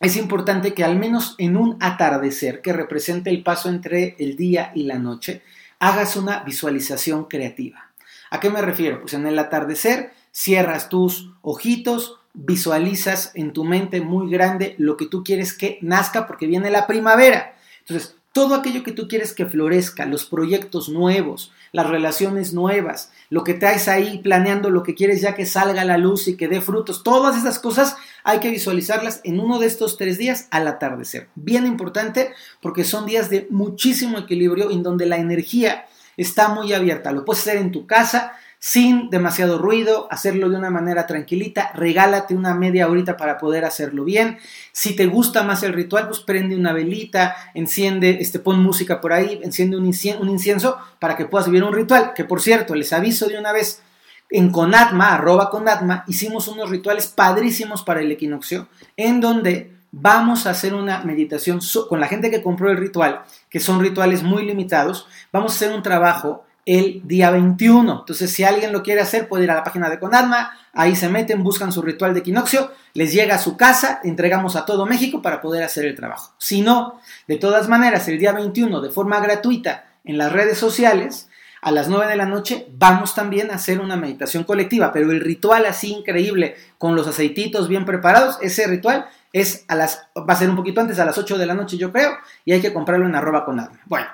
es 0.00 0.16
importante 0.16 0.74
que 0.74 0.84
al 0.84 0.96
menos 0.96 1.34
en 1.38 1.56
un 1.56 1.76
atardecer 1.80 2.60
que 2.60 2.72
represente 2.72 3.30
el 3.30 3.42
paso 3.42 3.68
entre 3.68 4.14
el 4.18 4.36
día 4.36 4.70
y 4.74 4.84
la 4.84 4.98
noche, 4.98 5.42
hagas 5.78 6.16
una 6.16 6.40
visualización 6.44 7.24
creativa. 7.24 7.90
¿A 8.30 8.40
qué 8.40 8.50
me 8.50 8.62
refiero? 8.62 9.00
Pues 9.00 9.14
en 9.14 9.26
el 9.26 9.38
atardecer 9.38 10.12
cierras 10.32 10.88
tus 10.88 11.32
ojitos, 11.42 12.20
visualizas 12.34 13.32
en 13.34 13.52
tu 13.52 13.64
mente 13.64 14.00
muy 14.00 14.30
grande 14.30 14.74
lo 14.78 14.96
que 14.96 15.06
tú 15.06 15.24
quieres 15.24 15.54
que 15.54 15.78
nazca 15.82 16.26
porque 16.26 16.46
viene 16.46 16.70
la 16.70 16.86
primavera. 16.86 17.56
Entonces, 17.80 18.17
todo 18.38 18.54
aquello 18.54 18.84
que 18.84 18.92
tú 18.92 19.08
quieres 19.08 19.32
que 19.32 19.46
florezca, 19.46 20.06
los 20.06 20.24
proyectos 20.24 20.88
nuevos, 20.88 21.50
las 21.72 21.88
relaciones 21.88 22.52
nuevas, 22.52 23.10
lo 23.30 23.42
que 23.42 23.54
traes 23.54 23.88
ahí 23.88 24.18
planeando, 24.18 24.70
lo 24.70 24.84
que 24.84 24.94
quieres 24.94 25.20
ya 25.20 25.34
que 25.34 25.44
salga 25.44 25.82
a 25.82 25.84
la 25.84 25.98
luz 25.98 26.28
y 26.28 26.36
que 26.36 26.46
dé 26.46 26.60
frutos, 26.60 27.02
todas 27.02 27.36
esas 27.36 27.58
cosas 27.58 27.96
hay 28.22 28.38
que 28.38 28.50
visualizarlas 28.50 29.20
en 29.24 29.40
uno 29.40 29.58
de 29.58 29.66
estos 29.66 29.96
tres 29.96 30.18
días 30.18 30.46
al 30.52 30.68
atardecer. 30.68 31.26
Bien 31.34 31.66
importante 31.66 32.30
porque 32.62 32.84
son 32.84 33.06
días 33.06 33.28
de 33.28 33.48
muchísimo 33.50 34.18
equilibrio 34.18 34.70
en 34.70 34.84
donde 34.84 35.06
la 35.06 35.16
energía 35.16 35.86
está 36.16 36.48
muy 36.48 36.72
abierta. 36.72 37.10
Lo 37.10 37.24
puedes 37.24 37.40
hacer 37.40 37.56
en 37.56 37.72
tu 37.72 37.88
casa, 37.88 38.34
sin 38.58 39.08
demasiado 39.08 39.58
ruido, 39.58 40.08
hacerlo 40.10 40.48
de 40.48 40.56
una 40.56 40.70
manera 40.70 41.06
tranquilita, 41.06 41.70
regálate 41.74 42.34
una 42.34 42.54
media 42.54 42.88
horita 42.88 43.16
para 43.16 43.38
poder 43.38 43.64
hacerlo 43.64 44.04
bien. 44.04 44.38
Si 44.72 44.96
te 44.96 45.06
gusta 45.06 45.44
más 45.44 45.62
el 45.62 45.72
ritual, 45.72 46.08
pues 46.08 46.20
prende 46.20 46.56
una 46.56 46.72
velita, 46.72 47.36
enciende, 47.54 48.18
este, 48.20 48.40
pon 48.40 48.60
música 48.60 49.00
por 49.00 49.12
ahí, 49.12 49.40
enciende 49.42 49.76
un 49.76 49.86
incienso, 49.86 50.22
un 50.22 50.28
incienso 50.28 50.76
para 50.98 51.16
que 51.16 51.26
puedas 51.26 51.46
vivir 51.46 51.62
un 51.62 51.72
ritual. 51.72 52.12
Que 52.14 52.24
por 52.24 52.40
cierto, 52.40 52.74
les 52.74 52.92
aviso 52.92 53.28
de 53.28 53.38
una 53.38 53.52
vez, 53.52 53.82
en 54.30 54.50
Conatma, 54.50 55.14
arroba 55.14 55.50
Conatma, 55.50 56.04
hicimos 56.08 56.48
unos 56.48 56.68
rituales 56.68 57.06
padrísimos 57.06 57.82
para 57.82 58.00
el 58.00 58.10
equinoccio, 58.10 58.68
en 58.96 59.20
donde 59.20 59.78
vamos 59.90 60.46
a 60.46 60.50
hacer 60.50 60.74
una 60.74 61.02
meditación 61.02 61.60
con 61.88 62.00
la 62.00 62.08
gente 62.08 62.30
que 62.30 62.42
compró 62.42 62.70
el 62.70 62.76
ritual, 62.76 63.22
que 63.48 63.60
son 63.60 63.80
rituales 63.80 64.22
muy 64.22 64.44
limitados, 64.44 65.06
vamos 65.32 65.52
a 65.52 65.56
hacer 65.56 65.72
un 65.74 65.82
trabajo 65.82 66.44
el 66.68 67.00
día 67.04 67.30
21. 67.30 68.00
Entonces, 68.00 68.30
si 68.30 68.44
alguien 68.44 68.74
lo 68.74 68.82
quiere 68.82 69.00
hacer, 69.00 69.26
puede 69.26 69.44
ir 69.44 69.50
a 69.50 69.54
la 69.54 69.64
página 69.64 69.88
de 69.88 69.98
Conadma, 69.98 70.52
ahí 70.74 70.94
se 70.96 71.08
meten, 71.08 71.42
buscan 71.42 71.72
su 71.72 71.80
ritual 71.80 72.12
de 72.12 72.20
equinoccio, 72.20 72.70
les 72.92 73.10
llega 73.10 73.36
a 73.36 73.38
su 73.38 73.56
casa, 73.56 74.00
entregamos 74.04 74.54
a 74.54 74.66
todo 74.66 74.84
México 74.84 75.22
para 75.22 75.40
poder 75.40 75.62
hacer 75.62 75.86
el 75.86 75.96
trabajo. 75.96 76.34
Si 76.36 76.60
no, 76.60 77.00
de 77.26 77.36
todas 77.38 77.70
maneras, 77.70 78.06
el 78.08 78.18
día 78.18 78.32
21, 78.32 78.82
de 78.82 78.90
forma 78.90 79.18
gratuita, 79.18 79.86
en 80.04 80.18
las 80.18 80.30
redes 80.30 80.58
sociales, 80.58 81.30
a 81.62 81.70
las 81.70 81.88
9 81.88 82.06
de 82.06 82.16
la 82.16 82.26
noche, 82.26 82.66
vamos 82.76 83.14
también 83.14 83.50
a 83.50 83.54
hacer 83.54 83.80
una 83.80 83.96
meditación 83.96 84.44
colectiva, 84.44 84.92
pero 84.92 85.10
el 85.10 85.22
ritual 85.22 85.64
así 85.64 85.94
increíble, 85.94 86.54
con 86.76 86.94
los 86.94 87.06
aceititos 87.06 87.68
bien 87.68 87.86
preparados, 87.86 88.36
ese 88.42 88.66
ritual 88.66 89.06
es 89.32 89.64
a 89.68 89.74
las, 89.74 90.06
va 90.18 90.34
a 90.34 90.36
ser 90.36 90.50
un 90.50 90.56
poquito 90.56 90.82
antes, 90.82 90.98
a 90.98 91.06
las 91.06 91.16
8 91.16 91.38
de 91.38 91.46
la 91.46 91.54
noche 91.54 91.78
yo 91.78 91.90
creo, 91.90 92.12
y 92.44 92.52
hay 92.52 92.60
que 92.60 92.74
comprarlo 92.74 93.06
en 93.06 93.14
arroba 93.14 93.46
Conadma. 93.46 93.80
Bueno 93.86 94.06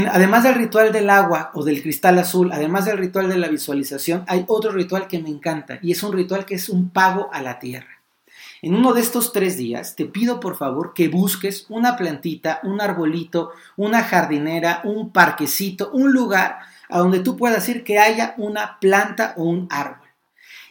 además 0.00 0.44
del 0.44 0.54
ritual 0.54 0.92
del 0.92 1.10
agua 1.10 1.50
o 1.54 1.64
del 1.64 1.82
cristal 1.82 2.18
azul, 2.18 2.50
además 2.52 2.86
del 2.86 2.98
ritual 2.98 3.28
de 3.28 3.36
la 3.36 3.48
visualización, 3.48 4.24
hay 4.26 4.44
otro 4.48 4.72
ritual 4.72 5.06
que 5.06 5.20
me 5.20 5.28
encanta 5.28 5.78
y 5.82 5.92
es 5.92 6.02
un 6.02 6.12
ritual 6.12 6.46
que 6.46 6.54
es 6.54 6.68
un 6.68 6.88
pago 6.90 7.28
a 7.32 7.42
la 7.42 7.58
tierra. 7.58 8.00
En 8.62 8.74
uno 8.74 8.92
de 8.94 9.00
estos 9.00 9.32
tres 9.32 9.56
días 9.56 9.96
te 9.96 10.06
pido 10.06 10.40
por 10.40 10.56
favor 10.56 10.94
que 10.94 11.08
busques 11.08 11.66
una 11.68 11.96
plantita, 11.96 12.60
un 12.62 12.80
arbolito, 12.80 13.50
una 13.76 14.02
jardinera, 14.02 14.80
un 14.84 15.10
parquecito, 15.10 15.90
un 15.90 16.12
lugar 16.12 16.60
a 16.88 16.98
donde 16.98 17.20
tú 17.20 17.36
puedas 17.36 17.68
ir 17.68 17.84
que 17.84 17.98
haya 17.98 18.34
una 18.38 18.78
planta 18.80 19.34
o 19.36 19.44
un 19.44 19.66
árbol 19.70 20.01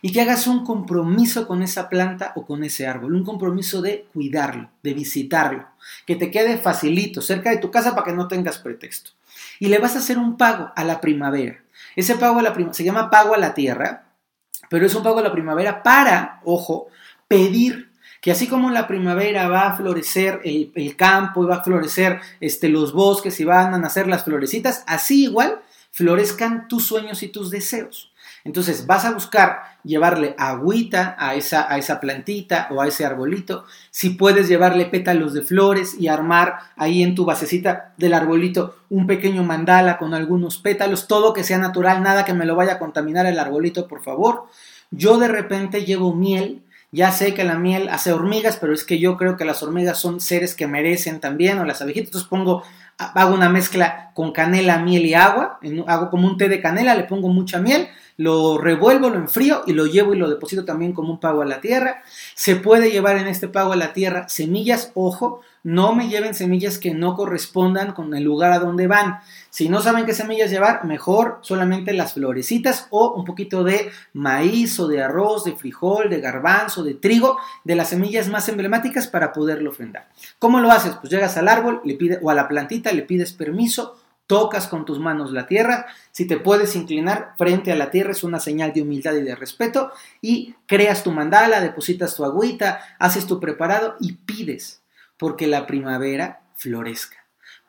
y 0.02 0.12
que 0.12 0.22
hagas 0.22 0.48
un 0.48 0.66
compromiso 0.66 1.48
con 1.48 1.62
esa 1.62 1.90
planta 1.90 2.34
o 2.36 2.46
con 2.46 2.64
ese 2.64 2.88
árbol, 2.88 3.16
un 3.16 3.24
compromiso 3.24 3.82
de 3.82 4.06
cuidarlo, 4.14 4.70
de 4.82 4.94
visitarlo, 4.94 5.66
que 6.06 6.16
te 6.16 6.32
quede 6.32 6.58
facilito, 6.58 7.22
cerca 7.22 7.52
de 7.52 7.58
tu 7.58 7.70
casa 7.70 7.94
para 7.94 8.06
que 8.06 8.14
no 8.14 8.28
tengas 8.28 8.58
pretexto. 8.58 9.12
Y 9.60 9.68
le 9.68 9.80
vas 9.80 9.96
a 9.96 10.00
hacer 10.00 10.18
un 10.18 10.38
pago 10.38 10.72
a 10.76 10.84
la 10.84 11.00
primavera. 11.02 11.62
Ese 11.96 12.16
pago 12.16 12.40
a 12.40 12.44
la 12.44 12.54
primavera 12.54 12.74
se 12.74 12.84
llama 12.84 13.10
pago 13.10 13.36
a 13.36 13.38
la 13.38 13.54
tierra, 13.54 14.06
pero 14.70 14.86
es 14.86 14.96
un 14.96 15.04
pago 15.04 15.20
a 15.20 15.24
la 15.24 15.32
primavera 15.32 15.84
para, 15.84 16.42
ojo, 16.46 16.88
pedir 17.28 17.92
que 18.22 18.32
así 18.32 18.48
como 18.48 18.70
la 18.70 18.88
primavera 18.88 19.50
va 19.50 19.68
a 19.68 19.76
florecer 19.76 20.42
el, 20.44 20.96
campo 20.96 21.44
y 21.44 21.48
va 21.48 21.56
a 21.56 21.64
florecer 21.64 22.22
este, 22.40 22.70
los 22.70 22.94
bosques 22.94 23.40
y 23.40 23.46
van 23.46 23.74
a 23.74 23.80
nacer 23.80 24.08
las 24.08 24.24
florecitas, 24.24 24.84
así 24.86 25.24
igual 25.24 25.60
florezcan 25.90 26.68
tus 26.68 26.86
sueños 26.86 27.24
y 27.24 27.30
tus 27.30 27.50
deseos. 27.50 28.11
Entonces 28.44 28.86
vas 28.88 29.06
a 29.06 29.12
buscar 29.12 29.64
llevarle 29.84 30.36
agüita 30.38 31.16
a 31.20 31.36
esa, 31.36 31.72
a 31.72 31.78
esa 31.78 32.00
plantita 32.00 32.68
o 32.72 32.82
a 32.82 32.88
ese 32.88 33.06
arbolito. 33.06 33.66
Si 33.90 34.12
puedes 34.12 34.48
llevarle 34.48 34.86
pétalos 34.86 35.34
de 35.34 35.42
flores 35.42 35.96
y 36.00 36.08
armar 36.08 36.60
ahí 36.76 37.04
en 37.04 37.16
tu 37.16 37.26
basecita 37.26 37.94
del 37.98 38.14
arbolito 38.14 38.76
un 38.90 39.08
pequeño 39.08 39.44
mandala 39.44 39.98
con 39.98 40.14
algunos 40.14 40.58
pétalos, 40.58 41.08
todo 41.08 41.34
que 41.34 41.44
sea 41.44 41.58
natural, 41.58 42.04
nada 42.04 42.26
que 42.26 42.34
me 42.34 42.46
lo 42.46 42.56
vaya 42.56 42.74
a 42.74 42.80
contaminar 42.80 43.26
el 43.26 43.40
arbolito, 43.40 43.88
por 43.88 44.02
favor. 44.02 44.48
Yo 44.92 45.18
de 45.18 45.28
repente 45.28 45.86
llevo 45.86 46.14
miel. 46.14 46.64
Ya 46.94 47.14
sé 47.14 47.34
que 47.34 47.46
la 47.46 47.58
miel 47.58 47.88
hace 47.88 48.12
hormigas, 48.12 48.58
pero 48.58 48.74
es 48.74 48.84
que 48.84 49.00
yo 49.00 49.16
creo 49.16 49.38
que 49.38 49.46
las 49.46 49.64
hormigas 49.64 49.98
son 49.98 50.20
seres 50.20 50.56
que 50.56 50.68
merecen 50.68 51.22
también, 51.22 51.58
o 51.58 51.64
las 51.64 51.82
abejitas. 51.82 52.08
Entonces 52.08 52.28
pongo 52.28 52.64
hago 53.14 53.34
una 53.34 53.50
mezcla 53.50 54.12
con 54.14 54.32
canela, 54.32 54.80
miel 54.80 55.06
y 55.06 55.14
agua, 55.14 55.60
hago 55.88 56.10
como 56.10 56.28
un 56.28 56.38
té 56.38 56.50
de 56.50 56.62
canela, 56.62 56.96
le 56.96 57.04
pongo 57.04 57.30
mucha 57.30 57.60
miel, 57.60 57.88
lo 58.18 58.58
revuelvo, 58.58 59.10
lo 59.10 59.16
enfrío 59.18 59.64
y 59.66 59.74
lo 59.74 59.86
llevo 59.86 60.14
y 60.14 60.18
lo 60.18 60.30
deposito 60.30 60.66
también 60.66 60.94
como 60.94 61.12
un 61.14 61.20
pago 61.20 61.42
a 61.42 61.46
la 61.46 61.62
tierra. 61.62 62.04
Se 62.36 62.56
puede 62.56 62.92
llevar 62.92 63.18
en 63.18 63.28
este 63.28 63.48
pago 63.48 63.74
a 63.74 63.78
la 63.78 63.94
tierra 63.94 64.28
semillas, 64.30 64.92
ojo, 64.94 65.42
no 65.64 65.94
me 65.94 66.10
lleven 66.10 66.34
semillas 66.34 66.78
que 66.78 66.94
no 66.94 67.16
correspondan 67.16 67.94
con 67.94 68.14
el 68.16 68.24
lugar 68.24 68.52
a 68.52 68.60
donde 68.60 68.88
van. 68.88 69.20
Si 69.50 69.70
no 69.70 69.82
saben 69.82 70.06
qué 70.06 70.14
semillas 70.14 70.50
llevar, 70.50 70.86
mejor 70.86 71.40
solamente 71.42 71.94
las 71.94 72.14
florecitas 72.14 72.88
o 72.90 73.14
un 73.14 73.26
poquito 73.26 73.64
de 73.64 73.92
maíz 74.14 74.80
o 74.80 74.88
de 74.88 75.04
arroz, 75.04 75.44
de 75.44 75.56
frijol, 75.56 76.10
de 76.10 76.22
garbanzo, 76.22 76.84
de 76.84 76.96
trigo, 76.96 77.38
de 77.64 77.76
las 77.76 77.90
semillas 77.90 78.28
más 78.28 78.50
emblemáticas 78.50 79.08
para 79.08 79.34
poderlo 79.34 79.70
ofrendar. 79.70 80.10
¿Cómo 80.40 80.60
lo 80.60 80.72
haces? 80.72 80.96
Pues 80.96 81.12
llegas 81.12 81.38
al 81.38 81.48
árbol 81.48 81.82
le 81.84 81.96
pide, 81.96 82.20
o 82.22 82.30
a 82.30 82.36
la 82.36 82.48
plantita, 82.48 82.92
le 82.92 83.04
pides 83.04 83.34
permiso, 83.34 83.98
tocas 84.28 84.68
con 84.68 84.86
tus 84.86 84.98
manos 84.98 85.32
la 85.32 85.46
tierra, 85.46 85.88
si 86.12 86.26
te 86.26 86.38
puedes 86.38 86.76
inclinar 86.78 87.34
frente 87.38 87.72
a 87.72 87.76
la 87.76 87.92
tierra 87.92 88.12
es 88.12 88.24
una 88.24 88.40
señal 88.40 88.72
de 88.72 88.82
humildad 88.82 89.14
y 89.16 89.24
de 89.24 89.36
respeto 89.36 89.92
y 90.22 90.56
creas 90.66 91.04
tu 91.04 91.12
mandala, 91.12 91.60
depositas 91.60 92.16
tu 92.16 92.24
agüita, 92.24 92.80
haces 92.98 93.28
tu 93.28 93.42
preparado 93.42 93.98
y 94.00 94.14
pides 94.14 94.81
porque 95.22 95.46
la 95.46 95.68
primavera 95.68 96.42
florezca. 96.56 97.18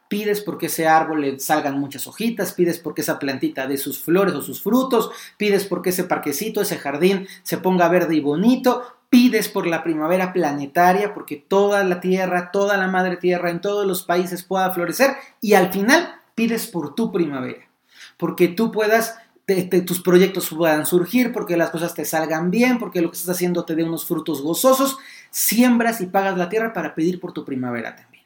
Pides 0.08 0.40
porque 0.40 0.66
ese 0.66 0.88
árbol 0.88 1.20
le 1.20 1.38
salgan 1.38 1.78
muchas 1.78 2.06
hojitas, 2.06 2.54
pides 2.54 2.78
porque 2.78 3.02
esa 3.02 3.18
plantita 3.18 3.66
dé 3.66 3.76
sus 3.76 4.02
flores 4.02 4.32
o 4.32 4.40
sus 4.40 4.62
frutos, 4.62 5.10
pides 5.36 5.66
porque 5.66 5.90
ese 5.90 6.04
parquecito, 6.04 6.62
ese 6.62 6.78
jardín 6.78 7.26
se 7.42 7.58
ponga 7.58 7.90
verde 7.90 8.14
y 8.14 8.20
bonito, 8.20 8.96
pides 9.10 9.50
por 9.50 9.66
la 9.66 9.84
primavera 9.84 10.32
planetaria, 10.32 11.12
porque 11.12 11.36
toda 11.36 11.84
la 11.84 12.00
tierra, 12.00 12.52
toda 12.52 12.78
la 12.78 12.88
madre 12.88 13.18
tierra 13.18 13.50
en 13.50 13.60
todos 13.60 13.86
los 13.86 14.02
países 14.04 14.44
pueda 14.44 14.70
florecer 14.70 15.10
y 15.42 15.52
al 15.52 15.70
final 15.70 16.22
pides 16.34 16.66
por 16.66 16.94
tu 16.94 17.12
primavera, 17.12 17.68
porque 18.16 18.48
tú 18.48 18.72
puedas 18.72 19.18
tus 19.86 20.00
proyectos 20.00 20.50
puedan 20.50 20.86
surgir, 20.86 21.32
porque 21.32 21.56
las 21.56 21.70
cosas 21.70 21.94
te 21.94 22.04
salgan 22.04 22.50
bien, 22.50 22.78
porque 22.78 23.00
lo 23.00 23.10
que 23.10 23.16
estás 23.16 23.36
haciendo 23.36 23.64
te 23.64 23.74
dé 23.74 23.84
unos 23.84 24.06
frutos 24.06 24.40
gozosos, 24.40 24.98
siembras 25.30 26.00
y 26.00 26.06
pagas 26.06 26.38
la 26.38 26.48
tierra 26.48 26.72
para 26.72 26.94
pedir 26.94 27.20
por 27.20 27.32
tu 27.32 27.44
primavera 27.44 27.96
también. 27.96 28.22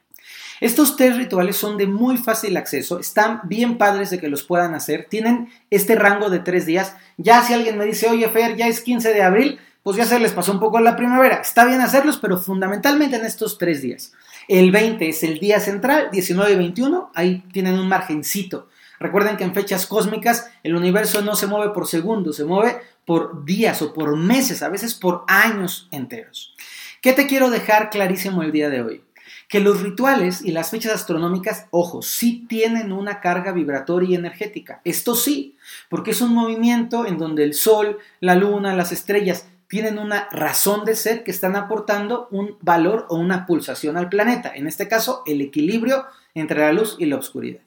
Estos 0.60 0.96
tres 0.96 1.16
rituales 1.16 1.56
son 1.56 1.76
de 1.76 1.86
muy 1.86 2.16
fácil 2.16 2.56
acceso, 2.56 2.98
están 2.98 3.40
bien 3.44 3.76
padres 3.76 4.10
de 4.10 4.18
que 4.18 4.28
los 4.28 4.42
puedan 4.42 4.74
hacer, 4.74 5.06
tienen 5.08 5.50
este 5.70 5.96
rango 5.96 6.30
de 6.30 6.38
tres 6.38 6.64
días. 6.64 6.96
Ya 7.18 7.42
si 7.42 7.52
alguien 7.52 7.76
me 7.76 7.84
dice, 7.84 8.08
oye 8.08 8.28
Fer, 8.28 8.56
ya 8.56 8.66
es 8.66 8.80
15 8.80 9.12
de 9.12 9.22
abril, 9.22 9.58
pues 9.82 9.98
ya 9.98 10.06
se 10.06 10.18
les 10.18 10.32
pasó 10.32 10.52
un 10.52 10.60
poco 10.60 10.80
la 10.80 10.96
primavera. 10.96 11.36
Está 11.36 11.66
bien 11.66 11.80
hacerlos, 11.80 12.18
pero 12.18 12.38
fundamentalmente 12.38 13.16
en 13.16 13.26
estos 13.26 13.58
tres 13.58 13.82
días. 13.82 14.12
El 14.48 14.70
20 14.70 15.08
es 15.08 15.22
el 15.22 15.38
día 15.38 15.60
central, 15.60 16.08
19 16.10 16.52
y 16.52 16.56
21, 16.56 17.10
ahí 17.14 17.44
tienen 17.52 17.78
un 17.78 17.88
margencito 17.88 18.68
Recuerden 18.98 19.36
que 19.36 19.44
en 19.44 19.54
fechas 19.54 19.86
cósmicas 19.86 20.50
el 20.62 20.74
universo 20.74 21.22
no 21.22 21.36
se 21.36 21.46
mueve 21.46 21.72
por 21.72 21.86
segundos, 21.86 22.36
se 22.36 22.44
mueve 22.44 22.80
por 23.04 23.44
días 23.44 23.80
o 23.82 23.92
por 23.92 24.16
meses, 24.16 24.62
a 24.62 24.68
veces 24.68 24.94
por 24.94 25.24
años 25.28 25.88
enteros. 25.90 26.54
¿Qué 27.00 27.12
te 27.12 27.26
quiero 27.26 27.50
dejar 27.50 27.90
clarísimo 27.90 28.42
el 28.42 28.52
día 28.52 28.68
de 28.68 28.82
hoy? 28.82 29.02
Que 29.48 29.60
los 29.60 29.80
rituales 29.80 30.42
y 30.42 30.50
las 30.50 30.70
fechas 30.70 30.92
astronómicas, 30.92 31.66
ojo, 31.70 32.02
sí 32.02 32.46
tienen 32.48 32.90
una 32.90 33.20
carga 33.20 33.52
vibratoria 33.52 34.10
y 34.10 34.14
energética. 34.16 34.80
Esto 34.82 35.14
sí, 35.14 35.56
porque 35.88 36.10
es 36.10 36.20
un 36.20 36.34
movimiento 36.34 37.06
en 37.06 37.16
donde 37.16 37.44
el 37.44 37.54
Sol, 37.54 37.98
la 38.18 38.34
Luna, 38.34 38.74
las 38.74 38.90
estrellas 38.90 39.46
tienen 39.68 39.98
una 39.98 40.28
razón 40.30 40.84
de 40.84 40.96
ser 40.96 41.24
que 41.24 41.30
están 41.30 41.56
aportando 41.56 42.28
un 42.30 42.56
valor 42.60 43.06
o 43.08 43.16
una 43.16 43.46
pulsación 43.46 43.96
al 43.96 44.08
planeta. 44.08 44.52
En 44.54 44.66
este 44.66 44.88
caso, 44.88 45.22
el 45.26 45.40
equilibrio 45.40 46.06
entre 46.34 46.60
la 46.60 46.72
luz 46.72 46.96
y 46.98 47.06
la 47.06 47.16
oscuridad. 47.16 47.65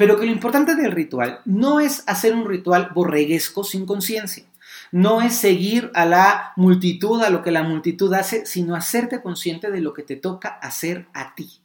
Pero 0.00 0.18
que 0.18 0.24
lo 0.24 0.32
importante 0.32 0.76
del 0.76 0.92
ritual 0.92 1.42
no 1.44 1.78
es 1.78 2.04
hacer 2.06 2.34
un 2.34 2.46
ritual 2.48 2.88
borreguesco 2.94 3.64
sin 3.64 3.84
conciencia. 3.84 4.46
No 4.92 5.20
es 5.20 5.36
seguir 5.36 5.90
a 5.92 6.06
la 6.06 6.54
multitud, 6.56 7.22
a 7.22 7.28
lo 7.28 7.42
que 7.42 7.50
la 7.50 7.64
multitud 7.64 8.10
hace, 8.14 8.46
sino 8.46 8.74
hacerte 8.74 9.20
consciente 9.20 9.70
de 9.70 9.82
lo 9.82 9.92
que 9.92 10.02
te 10.02 10.16
toca 10.16 10.48
hacer 10.48 11.06
a 11.12 11.34
ti. 11.34 11.60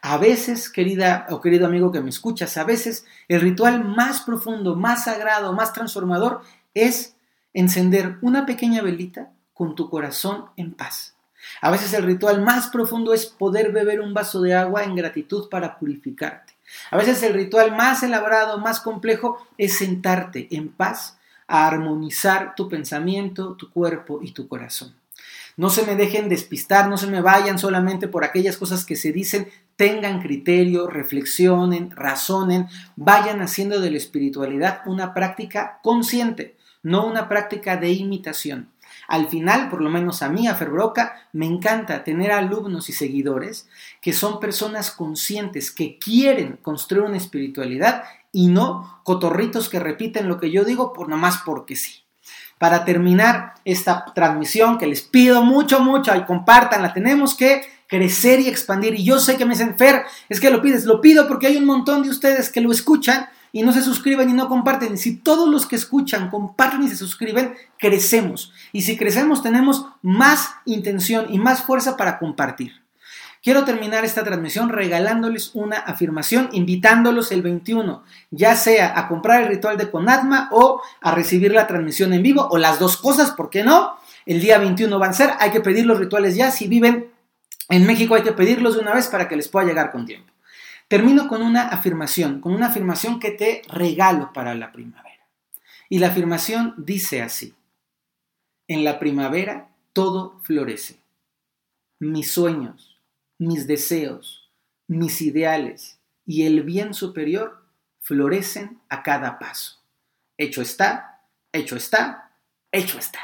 A 0.00 0.16
veces, 0.16 0.70
querida 0.70 1.26
o 1.28 1.42
querido 1.42 1.66
amigo 1.66 1.92
que 1.92 2.00
me 2.00 2.08
escuchas, 2.08 2.56
a 2.56 2.64
veces 2.64 3.04
el 3.28 3.42
ritual 3.42 3.84
más 3.84 4.22
profundo, 4.22 4.74
más 4.74 5.04
sagrado, 5.04 5.52
más 5.52 5.74
transformador 5.74 6.40
es 6.72 7.14
encender 7.52 8.16
una 8.22 8.46
pequeña 8.46 8.80
velita 8.80 9.32
con 9.52 9.74
tu 9.74 9.90
corazón 9.90 10.46
en 10.56 10.72
paz. 10.72 11.14
A 11.60 11.70
veces 11.70 11.92
el 11.92 12.04
ritual 12.04 12.40
más 12.40 12.68
profundo 12.68 13.12
es 13.12 13.26
poder 13.26 13.70
beber 13.70 14.00
un 14.00 14.14
vaso 14.14 14.40
de 14.40 14.54
agua 14.54 14.84
en 14.84 14.96
gratitud 14.96 15.50
para 15.50 15.78
purificarte. 15.78 16.55
A 16.90 16.96
veces 16.96 17.22
el 17.22 17.34
ritual 17.34 17.76
más 17.76 18.02
elaborado, 18.02 18.58
más 18.58 18.80
complejo, 18.80 19.46
es 19.58 19.78
sentarte 19.78 20.48
en 20.50 20.68
paz 20.68 21.18
a 21.46 21.66
armonizar 21.66 22.54
tu 22.54 22.68
pensamiento, 22.68 23.54
tu 23.54 23.70
cuerpo 23.70 24.20
y 24.22 24.32
tu 24.32 24.48
corazón. 24.48 24.94
No 25.56 25.70
se 25.70 25.86
me 25.86 25.96
dejen 25.96 26.28
despistar, 26.28 26.88
no 26.88 26.98
se 26.98 27.06
me 27.06 27.22
vayan 27.22 27.58
solamente 27.58 28.08
por 28.08 28.24
aquellas 28.24 28.58
cosas 28.58 28.84
que 28.84 28.94
se 28.94 29.12
dicen, 29.12 29.48
tengan 29.76 30.20
criterio, 30.20 30.86
reflexionen, 30.86 31.90
razonen, 31.92 32.68
vayan 32.96 33.40
haciendo 33.40 33.80
de 33.80 33.90
la 33.90 33.96
espiritualidad 33.96 34.82
una 34.84 35.14
práctica 35.14 35.80
consciente, 35.82 36.56
no 36.82 37.06
una 37.06 37.28
práctica 37.28 37.76
de 37.76 37.90
imitación. 37.90 38.70
Al 39.08 39.28
final, 39.28 39.68
por 39.68 39.80
lo 39.80 39.90
menos 39.90 40.22
a 40.22 40.28
mí, 40.28 40.48
a 40.48 40.54
Ferbroca, 40.54 41.28
me 41.32 41.46
encanta 41.46 42.04
tener 42.04 42.32
alumnos 42.32 42.88
y 42.88 42.92
seguidores 42.92 43.68
que 44.00 44.12
son 44.12 44.40
personas 44.40 44.90
conscientes, 44.90 45.70
que 45.70 45.98
quieren 45.98 46.58
construir 46.62 47.04
una 47.04 47.16
espiritualidad 47.16 48.04
y 48.32 48.48
no 48.48 49.00
cotorritos 49.04 49.68
que 49.68 49.78
repiten 49.78 50.28
lo 50.28 50.38
que 50.38 50.50
yo 50.50 50.64
digo 50.64 50.92
por 50.92 51.08
nomás 51.08 51.38
porque 51.44 51.76
sí. 51.76 52.02
Para 52.58 52.84
terminar 52.84 53.54
esta 53.64 54.06
transmisión, 54.14 54.78
que 54.78 54.86
les 54.86 55.02
pido 55.02 55.42
mucho, 55.42 55.80
mucho 55.80 56.14
y 56.16 56.24
compartanla, 56.24 56.92
tenemos 56.92 57.34
que 57.34 57.62
crecer 57.86 58.40
y 58.40 58.48
expandir. 58.48 58.94
Y 58.94 59.04
yo 59.04 59.18
sé 59.18 59.36
que 59.36 59.44
me 59.44 59.54
dicen, 59.54 59.76
Fer, 59.76 60.04
es 60.28 60.40
que 60.40 60.50
lo 60.50 60.62
pides, 60.62 60.84
lo 60.84 61.00
pido 61.00 61.28
porque 61.28 61.46
hay 61.46 61.56
un 61.56 61.66
montón 61.66 62.02
de 62.02 62.10
ustedes 62.10 62.50
que 62.50 62.60
lo 62.60 62.72
escuchan 62.72 63.28
y 63.52 63.62
no 63.62 63.72
se 63.72 63.82
suscriben 63.82 64.30
y 64.30 64.32
no 64.32 64.48
comparten. 64.48 64.98
Si 64.98 65.16
todos 65.16 65.48
los 65.48 65.66
que 65.66 65.76
escuchan 65.76 66.30
comparten 66.30 66.82
y 66.82 66.88
se 66.88 66.96
suscriben, 66.96 67.54
crecemos. 67.78 68.52
Y 68.72 68.82
si 68.82 68.96
crecemos 68.96 69.42
tenemos 69.42 69.86
más 70.02 70.50
intención 70.64 71.26
y 71.30 71.38
más 71.38 71.62
fuerza 71.62 71.96
para 71.96 72.18
compartir. 72.18 72.86
Quiero 73.42 73.64
terminar 73.64 74.04
esta 74.04 74.24
transmisión 74.24 74.70
regalándoles 74.70 75.52
una 75.54 75.78
afirmación, 75.78 76.48
invitándolos 76.50 77.30
el 77.30 77.42
21, 77.42 78.02
ya 78.32 78.56
sea 78.56 78.98
a 78.98 79.06
comprar 79.06 79.42
el 79.42 79.48
ritual 79.48 79.76
de 79.76 79.90
Conatma 79.90 80.48
o 80.50 80.82
a 81.00 81.14
recibir 81.14 81.52
la 81.52 81.68
transmisión 81.68 82.12
en 82.12 82.24
vivo, 82.24 82.48
o 82.50 82.58
las 82.58 82.80
dos 82.80 82.96
cosas, 82.96 83.30
¿por 83.30 83.48
qué 83.48 83.62
no? 83.62 83.98
El 84.24 84.40
día 84.40 84.58
21 84.58 84.98
van 84.98 85.10
a 85.10 85.12
ser, 85.12 85.30
hay 85.38 85.50
que 85.52 85.60
pedir 85.60 85.86
los 85.86 86.00
rituales 86.00 86.34
ya, 86.34 86.50
si 86.50 86.66
viven 86.66 87.12
en 87.68 87.86
México 87.86 88.14
hay 88.14 88.22
que 88.22 88.32
pedirlos 88.32 88.74
de 88.74 88.80
una 88.80 88.94
vez 88.94 89.08
para 89.08 89.28
que 89.28 89.36
les 89.36 89.48
pueda 89.48 89.66
llegar 89.66 89.90
con 89.90 90.06
tiempo. 90.06 90.32
Termino 90.88 91.28
con 91.28 91.42
una 91.42 91.68
afirmación, 91.68 92.40
con 92.40 92.54
una 92.54 92.68
afirmación 92.68 93.18
que 93.18 93.32
te 93.32 93.62
regalo 93.68 94.32
para 94.32 94.54
la 94.54 94.72
primavera. 94.72 95.26
Y 95.88 95.98
la 95.98 96.08
afirmación 96.08 96.74
dice 96.78 97.22
así, 97.22 97.54
en 98.68 98.84
la 98.84 98.98
primavera 98.98 99.70
todo 99.92 100.38
florece. 100.42 101.00
Mis 101.98 102.30
sueños, 102.30 103.00
mis 103.38 103.66
deseos, 103.66 104.50
mis 104.86 105.22
ideales 105.22 105.98
y 106.24 106.44
el 106.44 106.62
bien 106.62 106.94
superior 106.94 107.64
florecen 108.00 108.80
a 108.88 109.02
cada 109.02 109.38
paso. 109.38 109.80
Hecho 110.36 110.62
está, 110.62 111.22
hecho 111.52 111.76
está, 111.76 112.32
hecho 112.70 112.98
está. 112.98 113.20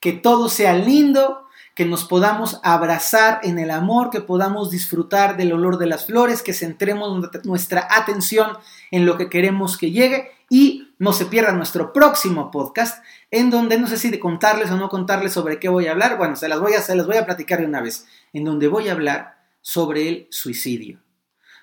Que 0.00 0.12
todo 0.12 0.48
sea 0.48 0.74
lindo, 0.74 1.47
que 1.78 1.84
nos 1.84 2.02
podamos 2.02 2.58
abrazar 2.64 3.38
en 3.44 3.60
el 3.60 3.70
amor, 3.70 4.10
que 4.10 4.20
podamos 4.20 4.68
disfrutar 4.68 5.36
del 5.36 5.52
olor 5.52 5.78
de 5.78 5.86
las 5.86 6.06
flores, 6.06 6.42
que 6.42 6.52
centremos 6.52 7.30
nuestra 7.44 7.86
atención 7.88 8.50
en 8.90 9.06
lo 9.06 9.16
que 9.16 9.30
queremos 9.30 9.78
que 9.78 9.92
llegue 9.92 10.32
y 10.50 10.92
no 10.98 11.12
se 11.12 11.26
pierda 11.26 11.52
nuestro 11.52 11.92
próximo 11.92 12.50
podcast 12.50 13.04
en 13.30 13.50
donde 13.50 13.78
no 13.78 13.86
sé 13.86 13.96
si 13.96 14.10
de 14.10 14.18
contarles 14.18 14.72
o 14.72 14.76
no 14.76 14.88
contarles 14.88 15.32
sobre 15.32 15.60
qué 15.60 15.68
voy 15.68 15.86
a 15.86 15.92
hablar, 15.92 16.18
bueno, 16.18 16.34
se 16.34 16.48
las 16.48 16.58
voy 16.58 16.72
a, 16.74 16.82
se 16.82 16.96
las 16.96 17.06
voy 17.06 17.16
a 17.16 17.26
platicar 17.26 17.60
de 17.60 17.66
una 17.66 17.80
vez, 17.80 18.08
en 18.32 18.42
donde 18.42 18.66
voy 18.66 18.88
a 18.88 18.92
hablar 18.94 19.38
sobre 19.60 20.08
el 20.08 20.26
suicidio, 20.30 20.98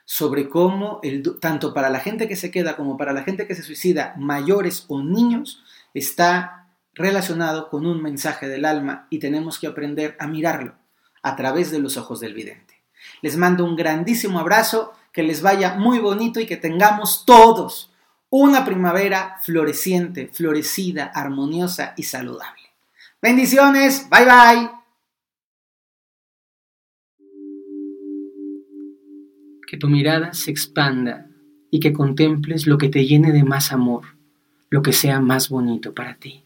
sobre 0.06 0.48
cómo 0.48 1.02
el, 1.04 1.42
tanto 1.42 1.74
para 1.74 1.90
la 1.90 2.00
gente 2.00 2.30
que 2.30 2.38
se 2.38 2.52
queda 2.52 2.78
como 2.78 2.96
para 2.96 3.12
la 3.12 3.24
gente 3.24 3.48
que 3.48 3.56
se 3.56 3.64
suicida, 3.64 4.16
mayores 4.18 4.86
o 4.88 5.04
niños, 5.04 5.62
está 5.94 6.65
relacionado 6.96 7.70
con 7.70 7.86
un 7.86 8.02
mensaje 8.02 8.48
del 8.48 8.66
alma 8.66 9.08
y 9.10 9.20
tenemos 9.20 9.60
que 9.60 9.68
aprender 9.68 10.16
a 10.20 10.28
mirarlo 10.28 10.76
a 11.22 11.36
través 11.36 11.72
de 11.72 11.80
los 11.80 11.98
ojos 11.98 12.20
del 12.20 12.34
vidente. 12.34 12.82
Les 13.22 13.38
mando 13.38 13.66
un 13.66 13.76
grandísimo 13.76 14.40
abrazo, 14.40 14.94
que 15.12 15.24
les 15.24 15.42
vaya 15.42 15.76
muy 15.76 16.00
bonito 16.00 16.40
y 16.40 16.46
que 16.46 16.58
tengamos 16.58 17.26
todos 17.26 17.92
una 18.30 18.66
primavera 18.66 19.38
floreciente, 19.42 20.30
florecida, 20.32 21.06
armoniosa 21.06 21.94
y 21.96 22.04
saludable. 22.04 22.62
Bendiciones, 23.22 24.08
bye 24.10 24.26
bye. 24.26 24.72
Que 29.68 29.78
tu 29.78 29.88
mirada 29.88 30.34
se 30.34 30.52
expanda 30.52 31.28
y 31.72 31.80
que 31.80 31.94
contemples 31.94 32.68
lo 32.68 32.78
que 32.78 32.90
te 32.90 33.06
llene 33.06 33.32
de 33.32 33.44
más 33.44 33.72
amor, 33.72 34.04
lo 34.70 34.82
que 34.82 34.94
sea 34.94 35.20
más 35.20 35.50
bonito 35.50 35.94
para 35.94 36.16
ti. 36.16 36.45